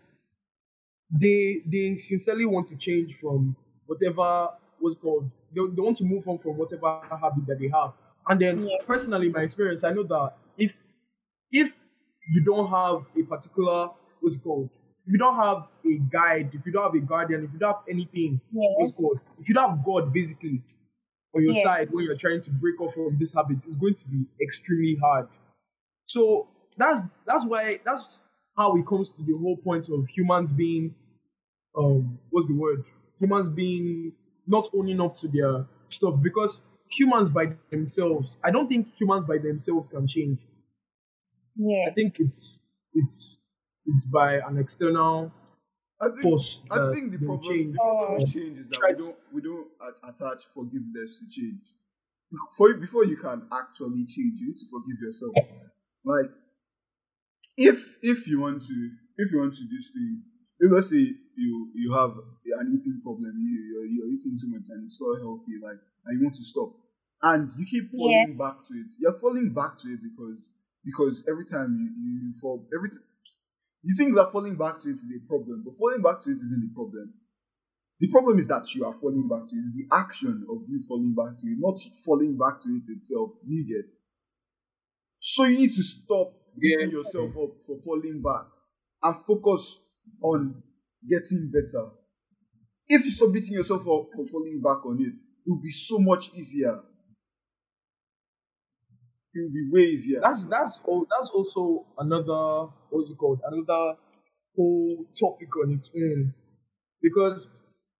[1.10, 5.30] they they sincerely want to change from whatever was called.
[5.52, 7.92] They, they want to move on from whatever habit that they have,
[8.28, 8.86] and then Yes.
[8.86, 10.76] personally, my experience, I know that if
[11.52, 11.78] if
[12.32, 13.90] you don't have a particular
[14.20, 14.70] what's called,
[15.06, 17.74] if you don't have a guide, if you don't have a guardian, if you don't
[17.74, 18.68] have anything, Yeah.
[18.76, 20.62] what's called, if you don't have God basically
[21.34, 21.62] on your Yeah.
[21.62, 24.96] side when you're trying to break off from this habit, it's going to be extremely
[24.96, 25.28] hard.
[26.06, 28.22] So that's that's why that's
[28.56, 30.94] how it comes to the whole point of humans being
[31.76, 32.84] um what's the word?
[33.20, 34.12] Humans being
[34.46, 39.38] not owning up to their stuff because humans by themselves, I don't think humans by
[39.38, 40.40] themselves can change.
[41.56, 41.86] Yeah.
[41.88, 42.60] I think it's
[42.94, 43.38] it's
[43.86, 45.32] it's by an external
[46.00, 46.62] I think force.
[46.70, 47.72] I that think the problem, change.
[47.72, 49.68] the problem with change is that we don't we don't
[50.04, 51.62] attach forgiveness to change.
[52.56, 55.34] For before you can actually change, you need to forgive yourself.
[56.04, 56.30] Like
[57.56, 60.22] if if you want to if you want to do this thing,
[60.60, 62.12] if let's say you you have
[62.60, 66.18] an eating problem, you you're, you're eating too much and it's not healthy, like and
[66.20, 66.72] you want to stop,
[67.22, 68.92] and you keep falling back to it.
[69.00, 70.48] You're falling back to it because
[70.84, 71.88] because every time you
[72.28, 73.04] you fall every t-
[73.86, 76.42] you think that falling back to it is a problem, but falling back to it
[76.42, 77.14] isn't the problem.
[78.00, 79.62] The problem is that you are falling back to it.
[79.64, 83.30] It's the action of you falling back to it, not falling back to it itself.
[83.46, 83.88] You get.
[85.18, 86.98] So you need to stop beating Yeah.
[86.98, 88.46] yourself up for falling back
[89.02, 89.78] and focus
[90.22, 90.62] on
[91.08, 91.90] getting better.
[92.88, 95.98] If you stop beating yourself up for falling back on it, it will be so
[95.98, 96.82] much easier.
[99.36, 100.20] It will be way easier.
[100.22, 101.06] That's that's all.
[101.10, 103.40] That's also another what's it called?
[103.46, 103.96] Another
[104.56, 106.32] whole topic on its own,
[107.02, 107.46] because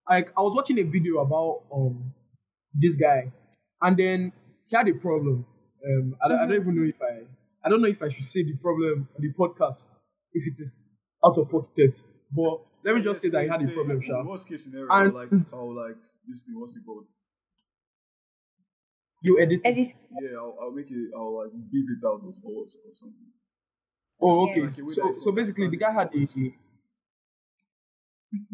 [0.09, 2.15] like I was watching a video about um
[2.73, 3.33] this guy,
[3.83, 4.33] and then
[4.67, 5.45] he had a problem.
[5.87, 7.27] Um, I, don't- I don't even know if I
[7.65, 9.91] I don't know if I should say the problem on the podcast
[10.33, 10.89] if it is
[11.25, 11.95] out of pocket.
[12.35, 14.23] But let me just say that he had a problem, Sha.
[14.25, 15.97] Worst case scenario, And- like, I'll like,
[16.29, 17.05] this thing, what's it called?
[19.27, 19.69] You edit it.
[19.69, 23.29] Edit- Yeah, I'll, I'll make it, I'll like beep it out or, or, or something.
[24.21, 24.53] Oh, Yeah.
[24.53, 24.61] okay.
[24.83, 26.17] Like So, so basically, the guy had a.
[26.17, 26.55] understandable.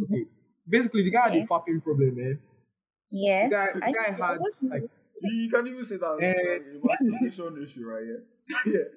[0.04, 0.24] Okay.
[0.68, 1.46] Basically, the guy had a Okay.
[1.46, 2.38] fapping problem, man.
[3.10, 3.48] Yeah.
[3.48, 4.38] The guy, the I- guy had
[4.72, 4.82] like
[5.24, 6.34] You, you can even say that Eh.
[6.82, 8.04] like, a masturbation issue, right?
[8.10, 8.56] Yeah.
[8.74, 8.88] yeah.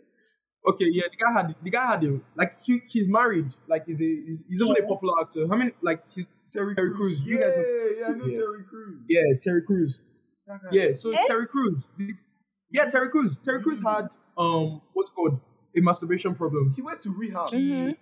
[0.72, 4.02] Okay, yeah, the guy had the guy had a like he, he's married, like he's
[4.02, 4.88] a he's, he's even a Yeah.
[4.88, 5.48] popular actor.
[5.48, 7.20] How many like he's Terry, Terry Crews.
[7.22, 7.24] Crews.
[7.28, 7.64] You Yeah, guys know-
[8.00, 8.38] yeah, I know Yeah.
[8.40, 9.02] Terry Crews.
[9.08, 10.00] Yeah, Terry Crews.
[10.48, 11.24] That guy- Yeah, so it's Eh?
[11.28, 11.90] Terry Crews.
[12.70, 13.38] Yeah, Terry Crews.
[13.38, 15.40] Terry Crews had um what's called
[15.76, 16.72] a masturbation problem.
[16.76, 17.50] He went to rehab.
[17.52, 17.96] Mhm.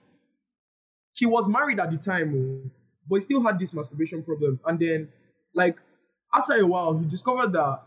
[1.15, 2.71] He was married at the time, oh,
[3.07, 4.59] but he still had this masturbation problem.
[4.65, 5.09] And then,
[5.53, 5.77] like
[6.33, 7.83] after a while, he discovered that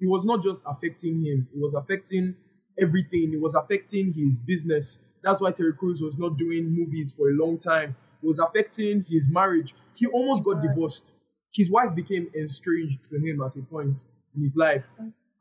[0.00, 2.34] it was not just affecting him; it was affecting
[2.80, 3.32] everything.
[3.34, 4.98] It was affecting his business.
[5.22, 7.94] That's why Terry Crews was not doing movies for a long time.
[8.22, 9.74] It was affecting his marriage.
[9.94, 11.10] He almost got divorced.
[11.52, 14.84] His wife became estranged to him at a point in his life.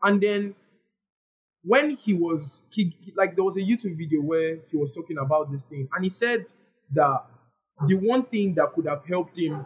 [0.01, 0.55] And then
[1.63, 5.51] when he was he, like there was a YouTube video where he was talking about
[5.51, 6.45] this thing and he said
[6.93, 7.25] that
[7.87, 9.65] the one thing that could have helped him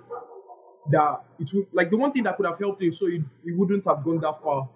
[0.92, 3.52] that it would like the one thing that could have helped him so he, he
[3.52, 4.68] wouldn't have gone that far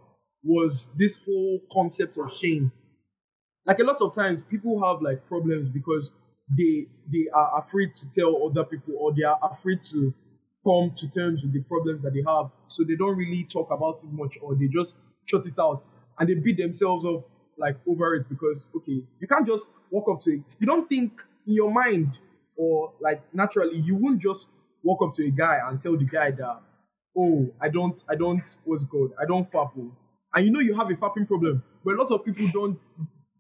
[0.44, 2.72] was this whole concept of shame
[3.66, 6.14] like a lot of times people have like problems because
[6.58, 10.14] they they are afraid to tell other people or they are afraid to
[10.68, 13.96] come to terms with the problems that they have so they don't really talk about
[14.04, 15.86] it much or they just shut it out
[16.20, 17.22] and they beat themselves up
[17.58, 21.12] like over it because okay you can't just walk up to it you don't think
[21.48, 22.10] in your mind
[22.56, 24.50] or like naturally you won't just
[24.84, 26.60] walk up to a guy and tell the guy that
[27.18, 29.92] oh i don't i don't what's good i don't fap oh."
[30.34, 32.78] and you know you have a fapping problem but a lot of people don't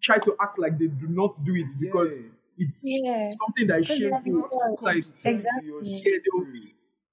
[0.01, 2.23] try to act like they do not do it because Yeah.
[2.65, 3.29] it's Yeah.
[3.41, 6.11] something that is Because shameful to to come to society Come to terms with Exactly.
[6.11, 6.61] Yeah, they'll- bro.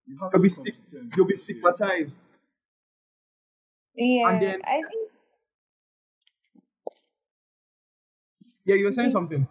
[0.07, 1.77] You have they'll to be come stig- to terms they'll be with your shit.
[1.77, 2.19] stigmatized
[3.95, 4.29] Yeah.
[4.29, 5.11] And then- I think
[8.65, 9.47] yeah you were saying something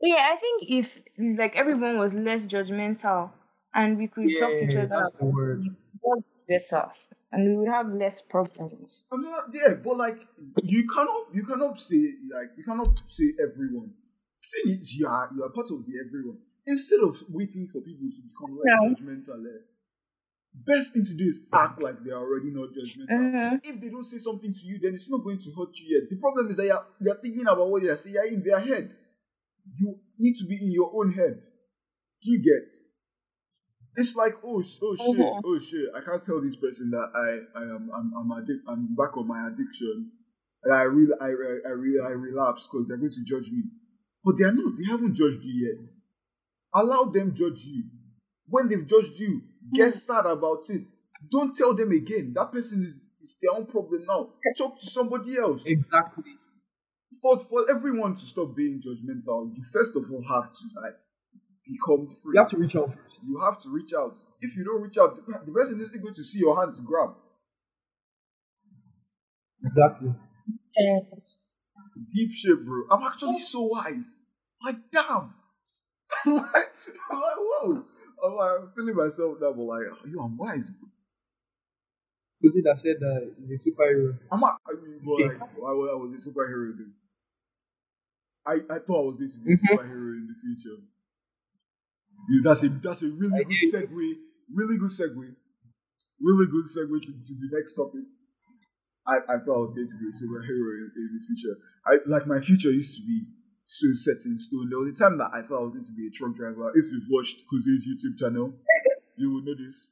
[0.00, 0.98] yeah, I think if
[1.38, 3.30] like everyone was less judgmental
[3.74, 5.64] and we could talk to each other that's the word.
[5.64, 6.88] it would be better
[7.32, 9.00] and we would have less problems.
[9.12, 10.26] I mean, like, yeah, but like
[10.62, 13.92] you cannot, you cannot say like you cannot say everyone.
[14.42, 16.38] The thing is, you are you are part of the everyone.
[16.68, 18.82] Instead of waiting for people to become like Yeah.
[18.92, 19.62] judgmental, eh,
[20.70, 23.08] best thing to do is act like they are already not judgmental.
[23.08, 23.60] Mhm.
[23.64, 26.10] If they don't say something to you, then it's not going to hurt you yet.
[26.10, 28.14] The problem is that you're, you're thinking about what they're saying.
[28.16, 28.86] You're in their head.
[29.80, 31.42] You need to be in your own head.
[32.22, 32.68] Do you get?
[33.96, 35.40] It's like oh oh shit Mhm.
[35.44, 38.94] oh shit I can't tell this person that I I am I'm I'm addic- I'm
[38.94, 40.12] back on my addiction
[40.62, 43.62] and I real I I I, re- I relapse because they're going to judge me
[44.24, 45.82] but they are not they haven't judged you yet
[46.74, 47.84] allow them judge you.
[48.46, 49.90] When they've judged you get hmm.
[49.90, 50.86] sad about it.
[51.30, 52.32] Don't tell them again.
[52.34, 54.30] That person is is their own problem now.
[54.56, 55.64] Talk to somebody else.
[55.66, 56.32] Exactly.
[57.20, 60.94] For for everyone to stop being judgmental you first of all have to like
[61.68, 62.34] become free.
[62.34, 63.20] You have to reach out first.
[63.26, 64.16] You have to reach out.
[64.40, 66.82] If you don't reach out, the, the person isn't going to see your hand to
[66.82, 67.10] grab.
[69.64, 70.14] exactly.
[72.12, 72.84] Deep shit, bro.
[72.90, 74.16] I'm actually so wise.
[74.64, 75.34] Like, damn.
[76.26, 77.84] like, like, whoa.
[78.24, 80.88] I'm like, I'm feeling myself now, but like, yo, I'm wise, bro.
[82.42, 85.72] was it that said that he's a superhero I'm not, I mean, but like, I,
[85.74, 86.92] was- I was a superhero, dude.
[88.46, 89.60] I, I thought I was going to be a Mhm.
[89.68, 90.82] superhero in the future.
[92.28, 94.14] Dude, that's a that's a really good segue.
[94.52, 95.34] Really good segue.
[96.20, 98.02] Really good segue to, to the next topic.
[99.06, 101.56] I, I thought I was going to be a superhero in, in the future.
[101.86, 103.24] I like my future used to be
[103.68, 104.70] so set in stone.
[104.70, 106.72] There was a time that I thought I was going to be a truck driver.
[106.74, 108.54] If you've watched Jose's YouTube channel,
[109.16, 109.88] you will know this.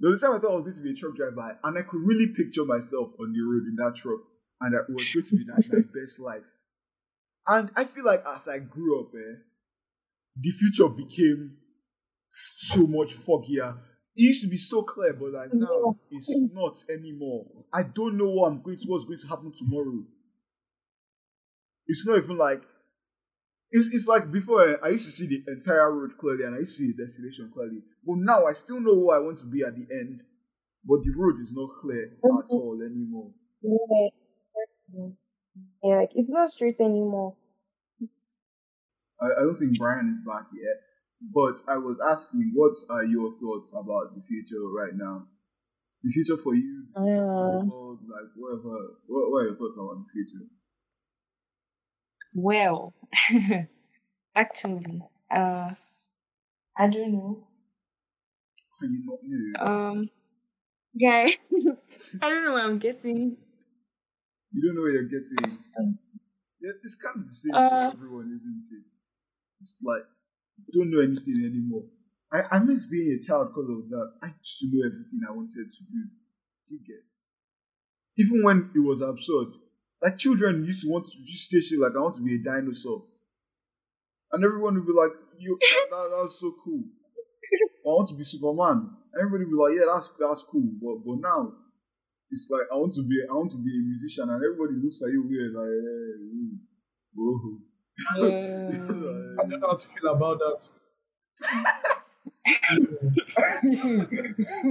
[0.00, 1.78] There was a time I thought I was going to be a truck driver, and
[1.78, 4.18] I could really picture myself on the road in that truck,
[4.60, 6.50] and that was going to be like my best life.
[7.46, 9.38] And I feel like as I grew up, eh,
[10.36, 11.58] the future became
[12.26, 13.78] so much foggier.
[14.16, 17.46] It used to be so clear, but like now it's not anymore.
[17.72, 20.02] I don't know what I'm going to what's going to happen tomorrow.
[21.86, 22.62] It's not even like
[23.70, 26.58] it's, it's like before eh, I used to see the entire road clearly and I
[26.60, 27.82] used to see the destination clearly.
[28.04, 30.22] But now I still know where I want to be at the end.
[30.84, 33.30] But the road is not clear at all anymore.
[33.62, 34.08] Yeah.
[35.82, 37.36] Yeah, like it's not straight anymore.
[39.20, 40.76] I, I don't think Brian is back yet.
[41.20, 45.26] But I was asking, what are your thoughts about the future right now?
[46.02, 47.64] The future for you, the Uh.
[47.68, 48.96] world, like whatever.
[49.06, 50.48] What, what are your thoughts about the future?
[52.34, 52.94] Well,
[54.34, 55.70] actually, uh,
[56.78, 57.46] I don't know.
[58.80, 59.90] Can you not know?
[59.90, 60.10] Um,
[60.94, 61.28] yeah,
[62.22, 63.36] I don't know what I'm getting.
[64.52, 65.58] You don't know where you're getting.
[66.60, 67.90] Yeah, it's kind of the same Uh.
[67.90, 68.84] for everyone, isn't it?
[69.60, 70.02] It's like
[70.66, 71.84] you don't know anything anymore.
[72.32, 74.10] I, I miss being a child because of that.
[74.22, 76.00] I used to know everything I wanted to do.
[76.68, 77.04] You get.
[78.16, 79.58] Even when it was absurd.
[80.02, 82.38] Like children used to want to just say shit like I want to be a
[82.38, 83.04] dinosaur.
[84.32, 86.84] And everyone would be like, you that, that, that's so cool.
[87.84, 88.90] I want to be Superman.
[89.18, 90.70] Everybody be like, yeah, that's that's cool.
[90.80, 91.52] But but now
[92.30, 95.02] it's like I want to be I want to be a musician, and everybody looks
[95.02, 96.56] at you weird, like, hey, ooh,
[97.14, 97.58] whoa.
[98.16, 99.36] Mm.
[99.40, 100.64] I don't know how to feel about that.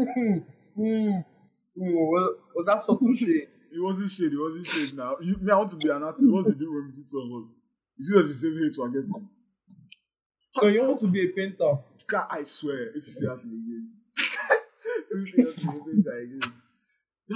[0.09, 0.45] mm,
[0.77, 1.23] mm,
[1.75, 3.47] was, was that subtle shade?
[3.71, 4.33] It wasn't shade.
[4.33, 4.97] It wasn't shade.
[4.97, 6.25] Now, you, me, I want to be an artist.
[6.29, 7.49] What's the difference between two of us?
[7.97, 9.29] You see that the same hate for getting.
[10.61, 11.77] No, you want to be a painter.
[12.07, 13.91] God, I swear, if you see that thing again,
[15.11, 16.53] if you see that thing again,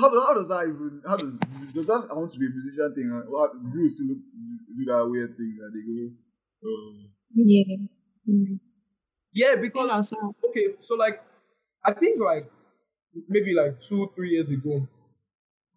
[0.02, 1.34] how does how does that even how does
[1.74, 3.12] does that I want to be a musician thing?
[3.13, 6.10] uh, What do you still look, do that weird thing that they go?
[6.65, 8.58] Uh, Yeah.
[9.34, 11.22] Yeah, because know, so- okay, so like
[11.86, 12.50] I think like
[13.28, 14.88] maybe like two, three years ago,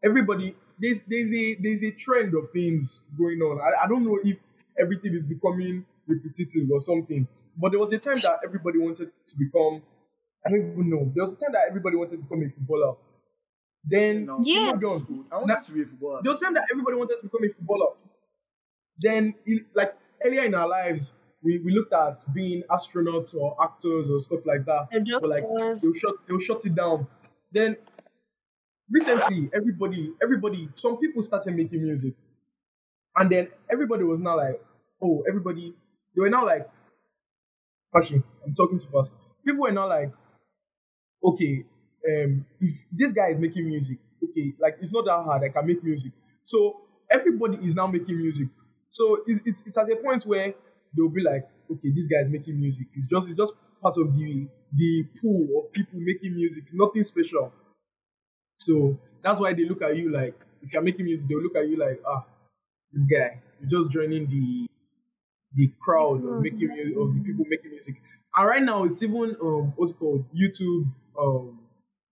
[0.09, 3.55] everybody there's there's a there's a trend of things going on.
[3.67, 4.37] I, I don't know if
[4.85, 9.35] everything is becoming repetitive or something, but there was a time that everybody wanted to
[9.45, 9.83] become
[10.47, 11.11] I don't even know.
[11.15, 12.95] There was a time that everybody wanted to become a footballer.
[13.85, 14.73] Then no, Yeah.
[14.73, 15.25] moved on.
[15.33, 16.21] I wanted to be a footballer.
[16.23, 17.93] there was a time that everybody wanted to become a footballer.
[18.99, 24.11] Then, in, like earlier in our lives, we, we looked at being astronauts or actors
[24.11, 24.89] or stuff like that.
[24.91, 25.81] The But like doctors.
[25.83, 27.07] they'll shut they'll shut it down.
[27.53, 27.77] Then
[28.91, 32.15] recently, everybody everybody some people started making music,
[33.17, 34.61] and then everybody was now like,
[35.03, 35.75] oh, everybody
[36.15, 36.69] they were now like,
[37.97, 39.15] actually, I'm talking too fast.
[39.45, 40.13] People were now like,
[41.23, 41.65] okay,
[42.09, 45.43] um, if this guy is making music, okay, like it's not that hard.
[45.45, 46.13] I can make music.
[46.45, 48.49] So everybody is now making music.
[48.91, 50.55] So it's it's, it's at a point where
[50.97, 52.89] they'll be like, okay, this guy is making music.
[52.95, 56.65] It's just it's just part of the the pool of people making music.
[56.73, 57.53] Nothing special.
[58.67, 61.69] So that's why they look at you like if you're making music, they'll look at
[61.69, 62.27] you like, ah,
[62.93, 64.69] this guy is just joining the
[65.55, 67.97] the crowd of making music of the people making music.
[68.37, 70.87] And right now it's even um what's it called YouTube
[71.19, 71.61] um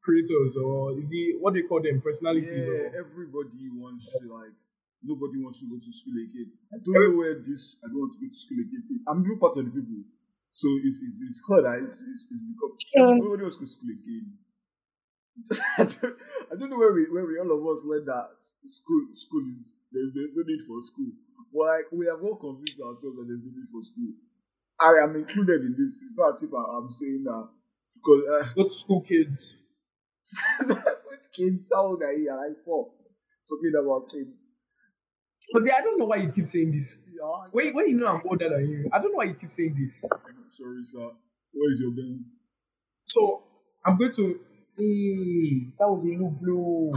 [0.02, 4.52] creators or is it what they call them personalities Yeah, or everybody wants to like.
[5.06, 6.48] Nobody wants to go to school again.
[6.72, 7.76] I don't know where this.
[7.84, 9.04] I don't want to go to school again.
[9.06, 10.00] I'm even part of the people,
[10.56, 13.18] so it's it's, it's clear that it's, it's, it's become Yeah.
[13.20, 14.32] nobody wants to go to school again.
[15.78, 19.66] I, don't, know where we where we all of us learned that school school is
[19.90, 21.10] there's, there's no need for school.
[21.52, 24.14] But like we have all convinced ourselves that there's no need for school.
[24.78, 26.02] I am included in this.
[26.06, 27.48] It's not as if I, I'm saying that
[27.94, 29.42] because uh, go school kids.
[31.10, 32.24] which kids how old are you?
[32.24, 32.90] You're like four.
[33.48, 34.38] Talking about kids.
[35.52, 36.98] Because I don't know why you keep saying this.
[37.12, 39.52] Yeah, Wait, when you know I'm older than you, I don't know why you keep
[39.52, 40.00] saying this.
[40.52, 41.10] Sorry, sir.
[41.52, 42.30] Where is your Benz?
[43.06, 43.42] So
[43.84, 44.40] I'm going to.
[44.76, 46.90] Hey, that was a little blue.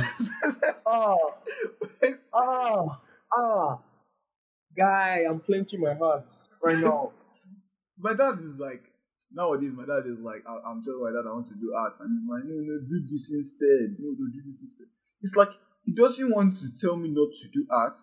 [0.85, 1.15] Ah,
[2.33, 3.01] ah,
[3.35, 3.79] ah.
[4.75, 6.29] Guy, I'm clenching my heart
[6.63, 7.11] right now.
[7.99, 8.83] my dad is like
[9.31, 9.73] nowadays.
[9.73, 12.09] My dad is like I, I'm telling my dad I want to do art, and
[12.19, 13.95] he's like, no, no, do this instead.
[13.99, 14.87] No, no, do this instead.
[15.21, 15.49] It's like
[15.83, 17.99] he doesn't want to tell me not to do art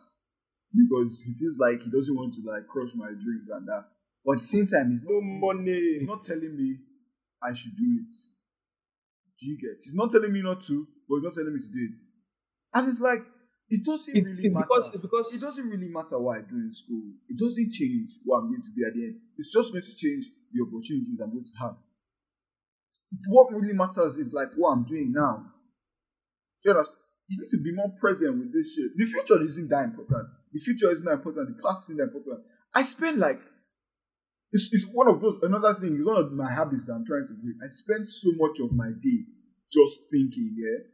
[0.75, 3.87] because he feels like he doesn't want to like crush my dreams and that.
[4.25, 5.99] But at the same time, he's No not, money.
[5.99, 6.79] he's not telling me
[7.43, 8.34] I should do it.
[9.41, 9.77] Do you get?
[9.83, 11.95] He's not telling me not to, but he's not telling me to do it.
[12.75, 13.21] And it's like
[13.71, 14.67] it doesn't It's, really it's matter.
[14.69, 17.03] because it's because It doesn't really matter what I do in school.
[17.29, 19.17] It doesn't change what I'm going to be at the end.
[19.39, 21.77] It's just going to change the opportunities I'm going to have.
[23.29, 25.47] What really matters is like what I'm doing now.
[26.65, 27.01] You understand?
[27.29, 28.93] You need to be more present with this shit.
[28.97, 30.29] The future isn't that important.
[30.53, 31.57] The future isn't that important.
[31.57, 32.45] The past isn't that important.
[32.75, 33.41] I spend like
[34.55, 37.27] it's, it's one of those another thing, it's one of my habits that I'm trying
[37.27, 37.59] to break.
[37.59, 39.27] I spend so much of my day
[39.67, 40.87] just thinking, yeah.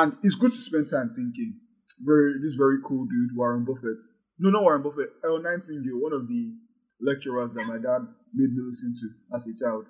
[0.00, 1.60] And it's good to spend time thinking
[2.00, 4.00] very this very cool dude, Warren Buffett.
[4.40, 5.12] No, not Warren Buffett.
[5.22, 6.56] Earl Nightingale, one of the
[7.04, 9.84] lecturers that my dad made me listen to as a child.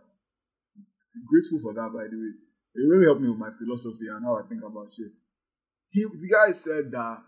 [1.31, 2.35] Grateful for that, by the way.
[2.75, 5.15] It really helped me with my philosophy and how I think about shit.
[5.95, 7.23] He, the guy said that.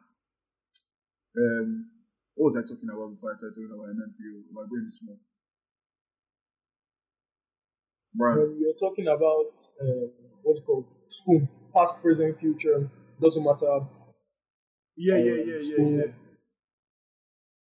[1.38, 1.90] Um,
[2.34, 4.42] what was I talking about before I started talking about Nightingale?
[4.50, 5.22] My brain is small.
[8.14, 8.38] Brian.
[8.38, 10.06] um, you're talking about uh,
[10.42, 12.90] what's called school, past, present, future.
[13.20, 13.80] Doesn't matter.
[14.96, 15.92] Yeah, yeah, um, yeah, yeah, school.
[15.92, 16.04] yeah.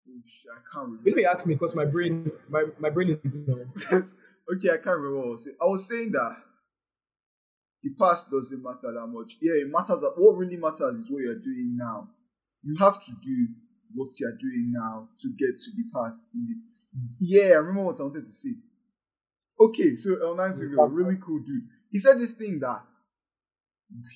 [0.08, 1.02] Oh, shit, I can't remember.
[1.04, 3.72] Maybe ask me because my brain, my, my brain is ignorant.
[3.92, 5.56] okay, I can't remember what I was saying.
[5.60, 6.36] I was saying that
[7.82, 9.38] the past doesn't matter that much.
[9.40, 10.00] Yeah, it matters.
[10.00, 12.08] That what really matters is what you're doing now.
[12.62, 13.48] You have to do
[13.94, 16.24] what you're doing now to get to the past.
[17.20, 18.54] Yeah, I remember what I wanted to say.
[19.66, 21.68] Okay, so Earl Nightingale, really cool dude.
[21.90, 22.82] He said this thing that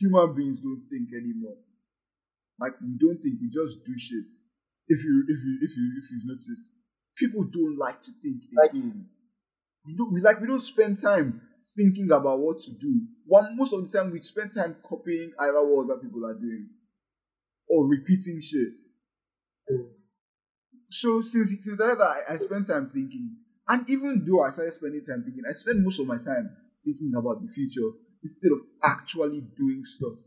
[0.01, 1.57] human beings don't think anymore.
[2.59, 4.25] Like we don't think, we just do shit.
[4.89, 6.67] If you if you if you if you've noticed,
[7.17, 9.07] people don't like to think Like- again.
[9.87, 11.41] We don't we like we don't spend time
[11.77, 13.03] thinking about what to do.
[13.25, 16.71] One most of the time we spend time copying either what other people are doing
[17.69, 18.73] or repeating shit.
[19.71, 19.87] Mm.
[20.91, 23.37] So since since I, I, I spent time thinking,
[23.69, 27.13] and even though I started spending time thinking, I spend most of my time thinking
[27.17, 27.91] about the future
[28.23, 30.19] instead of actually doing stuff.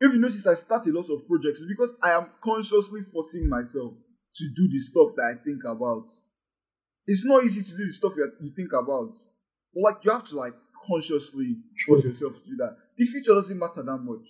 [0.00, 3.94] If you notice, I start a lot of projects because I am consciously forcing myself
[4.34, 6.06] to do the stuff that I think about.
[7.06, 9.14] It's not easy to do the stuff you, you think about.
[9.74, 10.54] But like you have to like
[10.86, 11.56] consciously
[11.86, 12.76] force yourself to do that.
[12.96, 14.28] The future doesn't matter that much.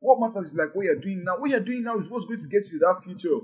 [0.00, 1.38] What matters is like what you're doing now.
[1.38, 3.40] What you're doing now is what's going to get you to that future.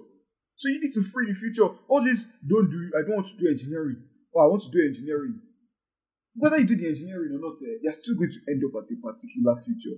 [0.60, 1.64] So you need to free the future.
[1.88, 2.92] All this don't do.
[2.92, 3.96] I don't want to do engineering.
[4.30, 5.40] Or I want to do engineering.
[6.34, 8.92] Whether you do the engineering or not, eh, you're still going to end up at
[8.92, 9.96] a particular future.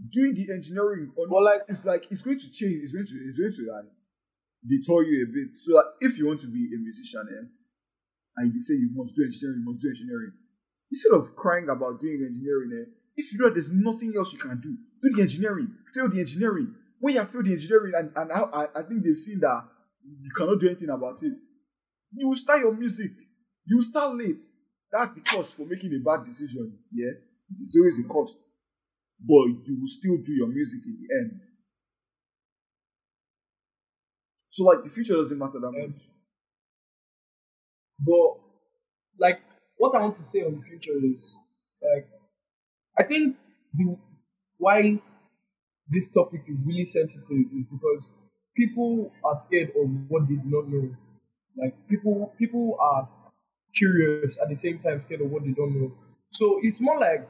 [0.00, 2.88] Doing the engineering or not, like- it's like it's going to change.
[2.88, 3.92] It's going to it's going to like
[4.64, 5.52] detour you a bit.
[5.52, 7.46] So like, if you want to be a musician, eh,
[8.38, 10.32] and you say you must do engineering, you must do engineering,
[10.90, 14.56] instead of crying about doing engineering, eh, if you know there's nothing else you can
[14.56, 14.72] do,
[15.04, 16.74] do the engineering, fail the engineering.
[17.00, 19.68] When you have failed engineering, and, and I, I- I think they've seen that
[20.20, 21.38] you cannot do anything about it,
[22.12, 23.12] you start your music.
[23.66, 24.40] You start late.
[24.90, 26.78] That's the cost for making a bad decision.
[26.92, 27.12] Yeah,
[27.52, 28.36] it's always a cost,
[29.20, 31.40] but you will still do your music in the end.
[34.50, 36.02] So like the future doesn't matter that much.
[38.00, 38.38] But
[39.18, 39.40] like
[39.76, 41.36] what I want to say on the future is
[41.82, 42.08] like
[42.98, 43.36] I think
[43.74, 43.96] the
[44.58, 45.00] why
[45.90, 48.10] this topic is really sensitive is because
[48.56, 50.90] people are scared of what they do not know.
[51.56, 53.08] Like people people are
[53.74, 55.92] curious at the same time scared of what they don't know.
[56.30, 57.28] So it's more like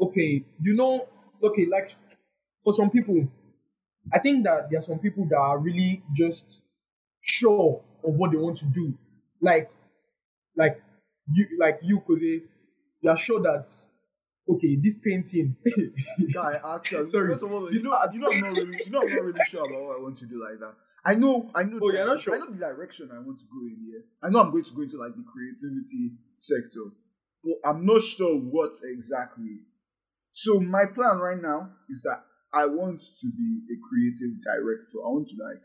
[0.00, 1.06] okay, you know,
[1.42, 1.88] okay, like
[2.64, 3.28] for some people,
[4.12, 6.60] I think that there are some people that are really just
[7.20, 8.94] sure of what they want to do.
[9.40, 9.70] Like,
[10.56, 10.82] like
[11.32, 12.42] you, like you, Koze,
[13.00, 13.70] you are sure that
[14.54, 15.56] okay, this painting.
[16.34, 19.08] Guy, Sorry, first of all, you know, you know, I'm not really, you know, I'm
[19.14, 20.74] not really sure about what I want to do like that.
[21.04, 21.78] I know, I know.
[21.82, 22.34] Oh, the- you're not sure?
[22.34, 24.04] I know the direction I want to go in here.
[24.22, 26.92] I know I'm going to go into like the creativity sector,
[27.42, 29.64] but I'm not sure what exactly.
[30.32, 32.22] So my plan right now is that
[32.52, 34.98] I want to be a creative director.
[35.04, 35.62] I want to like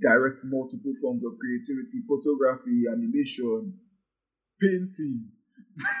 [0.00, 3.78] direct multiple forms of creativity, photography, animation,
[4.60, 5.30] painting,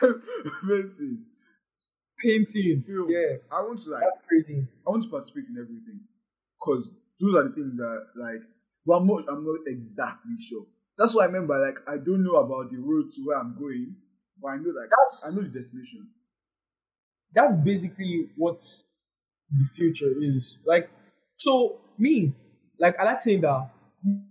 [0.02, 1.24] painting,
[2.24, 2.82] painting.
[2.86, 3.08] film.
[3.10, 4.66] Yeah, I want to like that's crazy.
[4.86, 6.00] I want to participate in everything
[6.58, 8.42] because those are the things that like.
[8.86, 9.24] But I'm not.
[9.28, 10.66] I'm not exactly sure.
[10.98, 13.56] That's what I meant by like I don't know about the road to where I'm
[13.58, 13.96] going,
[14.40, 16.08] but I know like That's- I know the destination.
[17.34, 18.58] That's basically what
[19.50, 20.58] the future is.
[20.64, 20.88] Like,
[21.36, 22.32] so me,
[22.78, 23.70] like I like saying that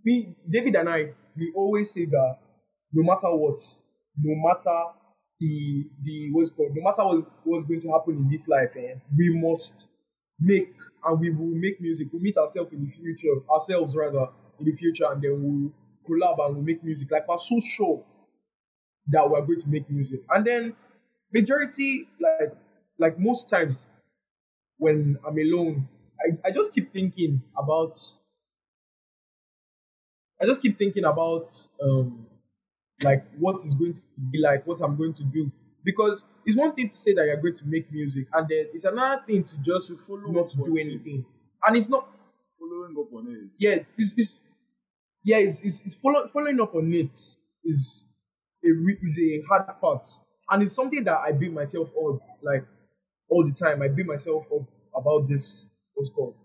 [0.05, 2.37] me, David and I, we always say that
[2.93, 3.57] no matter what,
[4.21, 4.83] no matter
[5.43, 8.95] the the what's called, no matter what, what's going to happen in this life, eh,
[9.17, 9.89] we must
[10.39, 10.73] make
[11.05, 12.07] and we will make music.
[12.11, 14.27] We'll meet ourselves in the future, ourselves rather
[14.59, 15.71] in the future, and then we'll
[16.07, 17.11] collab and we'll make music.
[17.11, 18.03] Like we're so sure
[19.07, 20.21] that we're going to make music.
[20.29, 20.75] And then
[21.33, 22.55] majority, like
[22.97, 23.75] like most times
[24.77, 25.87] when I'm alone,
[26.19, 27.97] I, I just keep thinking about
[30.41, 31.47] I just keep thinking about
[31.81, 32.27] um
[33.01, 35.51] like what is going to be like, what I'm going to do.
[35.83, 38.85] Because it's one thing to say that you're going to make music, and then it's
[38.85, 41.25] another thing to just follow not up on do anything.
[41.65, 42.07] And it's not
[42.59, 43.53] Following up on it.
[43.59, 44.33] yeah, it's, it's
[45.23, 47.19] yeah, it's, it's, it's follow, following up on it
[47.65, 48.05] is
[48.63, 48.67] a
[49.01, 50.03] is a hard part,
[50.49, 52.65] and it's something that I beat myself up like
[53.29, 53.81] all the time.
[53.81, 56.35] I beat myself up about this what's called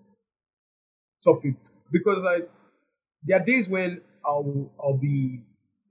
[1.23, 1.55] topic
[1.93, 2.49] because like
[3.25, 5.41] there are days when I'll I'll be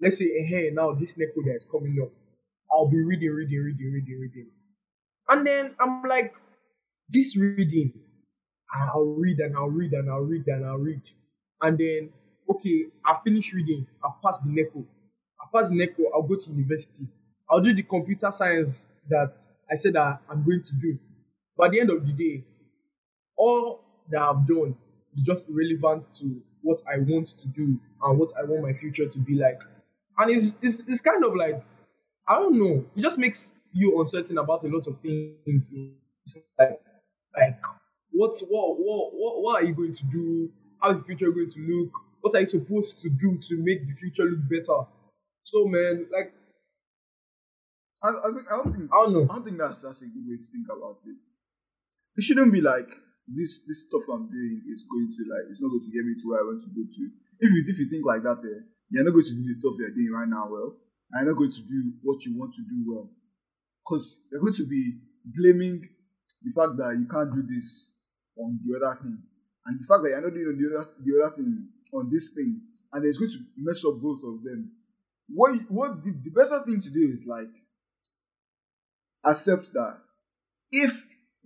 [0.01, 2.11] let's say hey now this Nekoda is coming up.
[2.71, 4.47] I'll be reading, reading, reading, reading, reading,
[5.29, 6.35] and then I'm like
[7.09, 7.93] this reading
[8.73, 11.01] I'll read and I'll read and I'll read and I'll read.
[11.61, 12.09] And then,
[12.49, 13.87] okay, I'll finish reading.
[14.03, 14.85] I'll pass the NECO.
[15.39, 16.03] I'll pass the NECO.
[16.13, 17.07] I'll go to university.
[17.49, 19.37] I'll do the computer science that
[19.71, 20.97] I said that I'm going to do.
[21.55, 22.43] But at the end of the day,
[23.37, 23.81] all
[24.11, 24.75] that I've done
[25.13, 29.07] is just irrelevant to what I want to do and what I want my future
[29.07, 29.59] to be like.
[30.17, 31.63] And it's, it's, it's kind of like,
[32.27, 35.71] I don't know, it just makes you uncertain about a lot of things.
[36.23, 36.81] It's like,
[37.35, 37.61] like
[38.11, 40.49] what what what what what are you going to do?
[40.81, 41.91] How is the future going to look?
[42.21, 44.89] What are you supposed to do to make the future look better?
[45.43, 46.33] So man, like
[48.03, 49.27] I, I, think, I don't think I don't know.
[49.29, 51.17] I don't think that's that's a good way to think about it.
[52.17, 52.89] It shouldn't be like
[53.27, 56.15] this this stuff I'm doing is going to like it's not going to get me
[56.17, 57.01] to where I want to go to.
[57.39, 59.79] If you if you think like that, eh, you're not going to do the stuff
[59.79, 60.75] you're doing right now well.
[61.11, 63.09] And you're not going to do what you want to do well.
[63.83, 65.81] Because you're going to be blaming
[66.43, 67.93] the fact that you can't do this
[68.37, 69.19] on the other thing.
[69.65, 72.61] And the fact that you're not doing the other, the other thing on this thing.
[72.93, 74.71] And it's going to mess up both of them.
[75.27, 77.51] What, what the, the better thing to do is like
[79.25, 79.99] accept that
[80.71, 81.03] if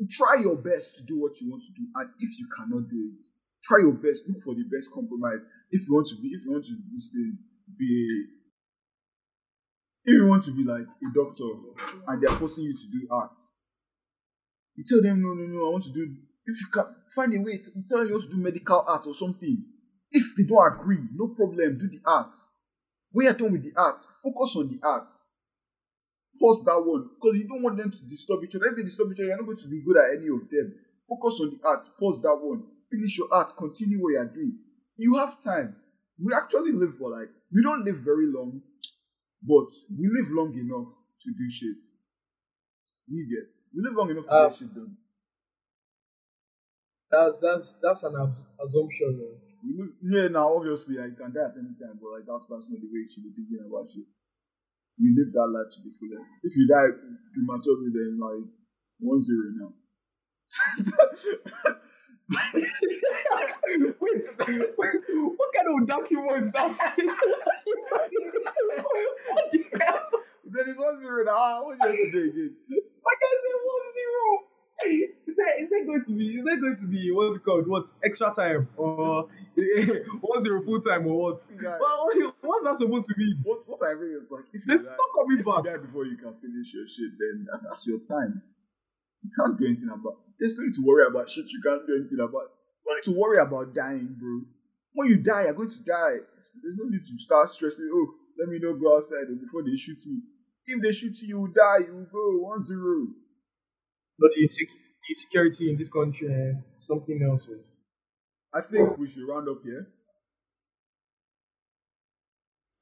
[0.10, 3.12] try your best to do what you want to do, and if you cannot do
[3.14, 3.22] it,
[3.64, 4.24] try your best.
[4.28, 5.46] Look for the best compromise.
[5.70, 7.34] If you want to be, if you want to be,
[7.78, 8.26] be
[10.04, 11.46] if you want to be like a doctor
[12.08, 13.38] and they're forcing you to do art,
[14.76, 15.68] you tell them no, no, no.
[15.68, 16.16] I want to do.
[16.44, 16.86] If you can
[17.16, 19.64] find a way, to, you tell them you want to do medical art or something.
[20.12, 21.78] If they don't agree, no problem.
[21.78, 22.34] Do the art.
[23.12, 25.08] When you're done with the art, focus on the art
[26.42, 28.66] pause that one because you don't want them to disturb each other.
[28.66, 30.74] If they disturb each other, you're not going to be good at any of them.
[31.06, 34.58] Focus on the art, pause that one, finish your art, continue what you're doing.
[34.98, 35.76] You have time.
[36.24, 38.62] We actually live for like, we don't live very long,
[39.42, 39.68] but
[39.98, 40.92] we live long enough
[41.24, 41.78] to do shit.
[43.08, 43.50] You get.
[43.74, 44.98] We live long enough to Uh, get shit done.
[47.10, 49.12] That's that's that's an as- assumption.
[49.20, 49.36] man.
[49.64, 52.48] We live, yeah, now obviously like, you can die at any time, but like that's
[52.48, 54.08] that's not the way you should be thinking about shit.
[54.98, 56.30] You live that life to the fullest.
[56.44, 56.90] If you die
[57.34, 58.48] prematurely, then like
[59.00, 59.72] one zero now.
[63.72, 64.26] wait, wait,
[65.38, 66.72] what kind of document is that?
[67.90, 70.10] what the hell?
[70.46, 71.64] then it's one zero now.
[71.66, 72.56] What are you doing again?
[73.02, 74.48] Why can't it one zero?
[75.28, 77.68] Is there is there going to be is there going to be what's it called
[77.68, 79.28] what extra time or
[80.22, 81.48] one zero full time or what?
[81.62, 81.78] Yeah.
[81.80, 82.10] Well,
[82.42, 83.40] what's that supposed to mean?
[83.44, 85.66] What what I mean is like if you die, coming if back.
[85.66, 88.42] you die before you can finish your shit, then that's your time.
[89.24, 90.18] You can't do anything about.
[90.42, 91.46] There's no need to worry about shit.
[91.54, 92.50] You can't do anything about.
[92.90, 94.42] No need to worry about dying, bro.
[94.98, 96.26] When you die, you're going to die.
[96.26, 97.86] There's no need to start stressing.
[97.94, 98.08] Oh,
[98.42, 100.18] let me not go outside before they shoot me.
[100.66, 101.86] If they shoot you, you will die.
[101.86, 103.06] You will go one zero.
[104.18, 104.74] But the insec-
[105.14, 106.28] insecurity in this country
[106.78, 107.48] something else.
[107.48, 107.62] eh.
[108.54, 109.88] I think we should round up here.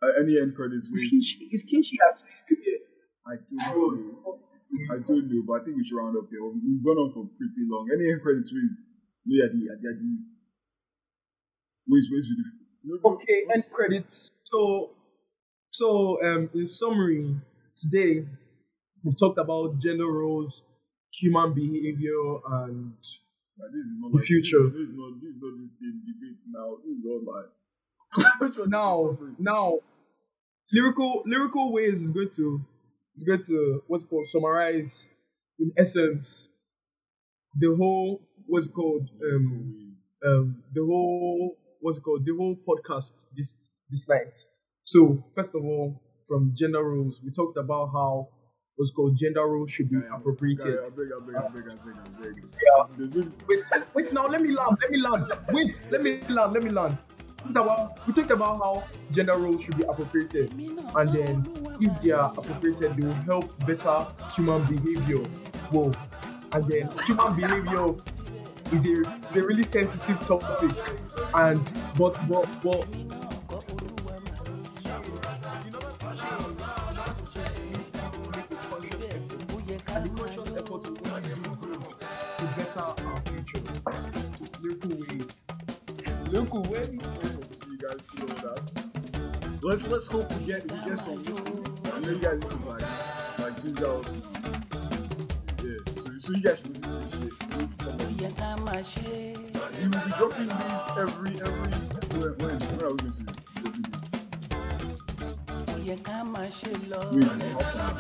[0.02, 0.88] Uh, any end credits?
[0.88, 2.80] Is Wait, Kinshi, is Kinshi actually still here?
[3.28, 4.40] I don't know.
[4.92, 6.44] I don't know, but I think we should round up here.
[6.46, 7.90] We've gone on for pretty long.
[7.94, 8.86] Any end credits, please?
[9.26, 10.18] No, yeah, the, yeah, the.
[11.88, 12.46] Wait, wait, wait.
[12.84, 14.32] No, no, Okay, end credits.
[14.44, 14.92] So,
[15.72, 17.36] so um, in summary,
[17.76, 18.26] today
[19.04, 20.62] we've talked about gender roles,
[21.14, 22.94] human behavior, and
[23.58, 24.64] Nah, this is not the like- future.
[24.70, 26.78] This is not this is not this thing debate now.
[26.86, 27.50] This is not like.
[28.50, 29.80] Which one now, now,
[30.72, 32.62] lyrical lyrical ways is going to
[33.20, 35.06] is going to what's called summarize
[35.60, 36.50] in essence
[37.60, 39.96] the whole what's called um
[40.26, 43.56] um the whole what's called the whole podcast this
[43.90, 44.34] this night.
[44.84, 48.30] So first of all, from gender roles, we talked about how
[48.76, 50.78] what's called gender roles should be Yeah, appropriated.
[52.64, 53.08] Yeah.
[53.48, 53.60] Wait,
[53.94, 55.26] wait now, let me land, let me land.
[55.52, 56.98] Wait, let me land, let me land.
[57.46, 60.52] We talked about, we talked about how gender roles should be appropriated.
[60.52, 65.24] And then if they are appropriated, they will help better human behavior.
[65.72, 65.92] Whoa.
[66.52, 67.96] And then human behavior
[68.72, 70.72] is a, is a really sensitive topic.
[71.34, 71.60] And
[71.96, 72.88] but but but
[87.90, 88.62] guys do all that.
[89.64, 91.66] Let's let's hope we get we get some listens.
[91.92, 92.82] I know you guys need to like
[93.40, 94.16] like ginger us.
[95.64, 97.34] Yeah, so so you guys should listen to this shit.
[97.50, 98.14] Please come ó on.
[98.22, 99.38] yẹ ká máa ṣe
[99.80, 101.74] We will be dropping these every every
[102.20, 104.00] when when when are we going to be dropping these?
[105.74, 107.02] ó yẹ ká máa ṣe lọ.
[107.14, 107.94] Wait, how far?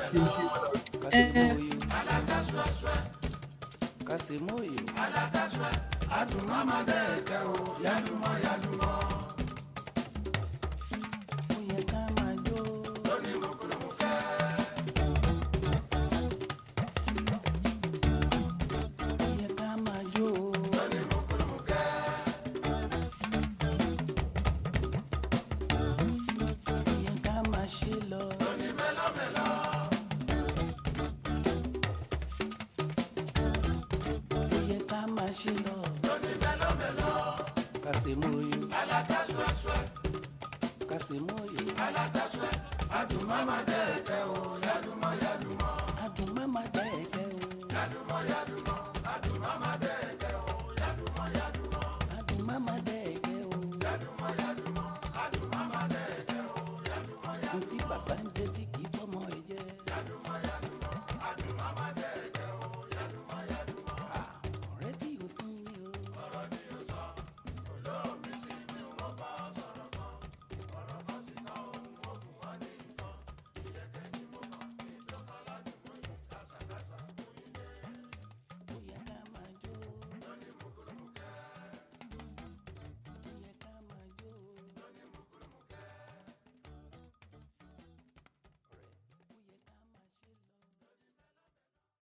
[4.10, 4.76] Kàsímóyò.
[4.80, 4.84] Kàsímóyò.
[8.82, 9.09] Ó
[43.30, 43.79] Adùn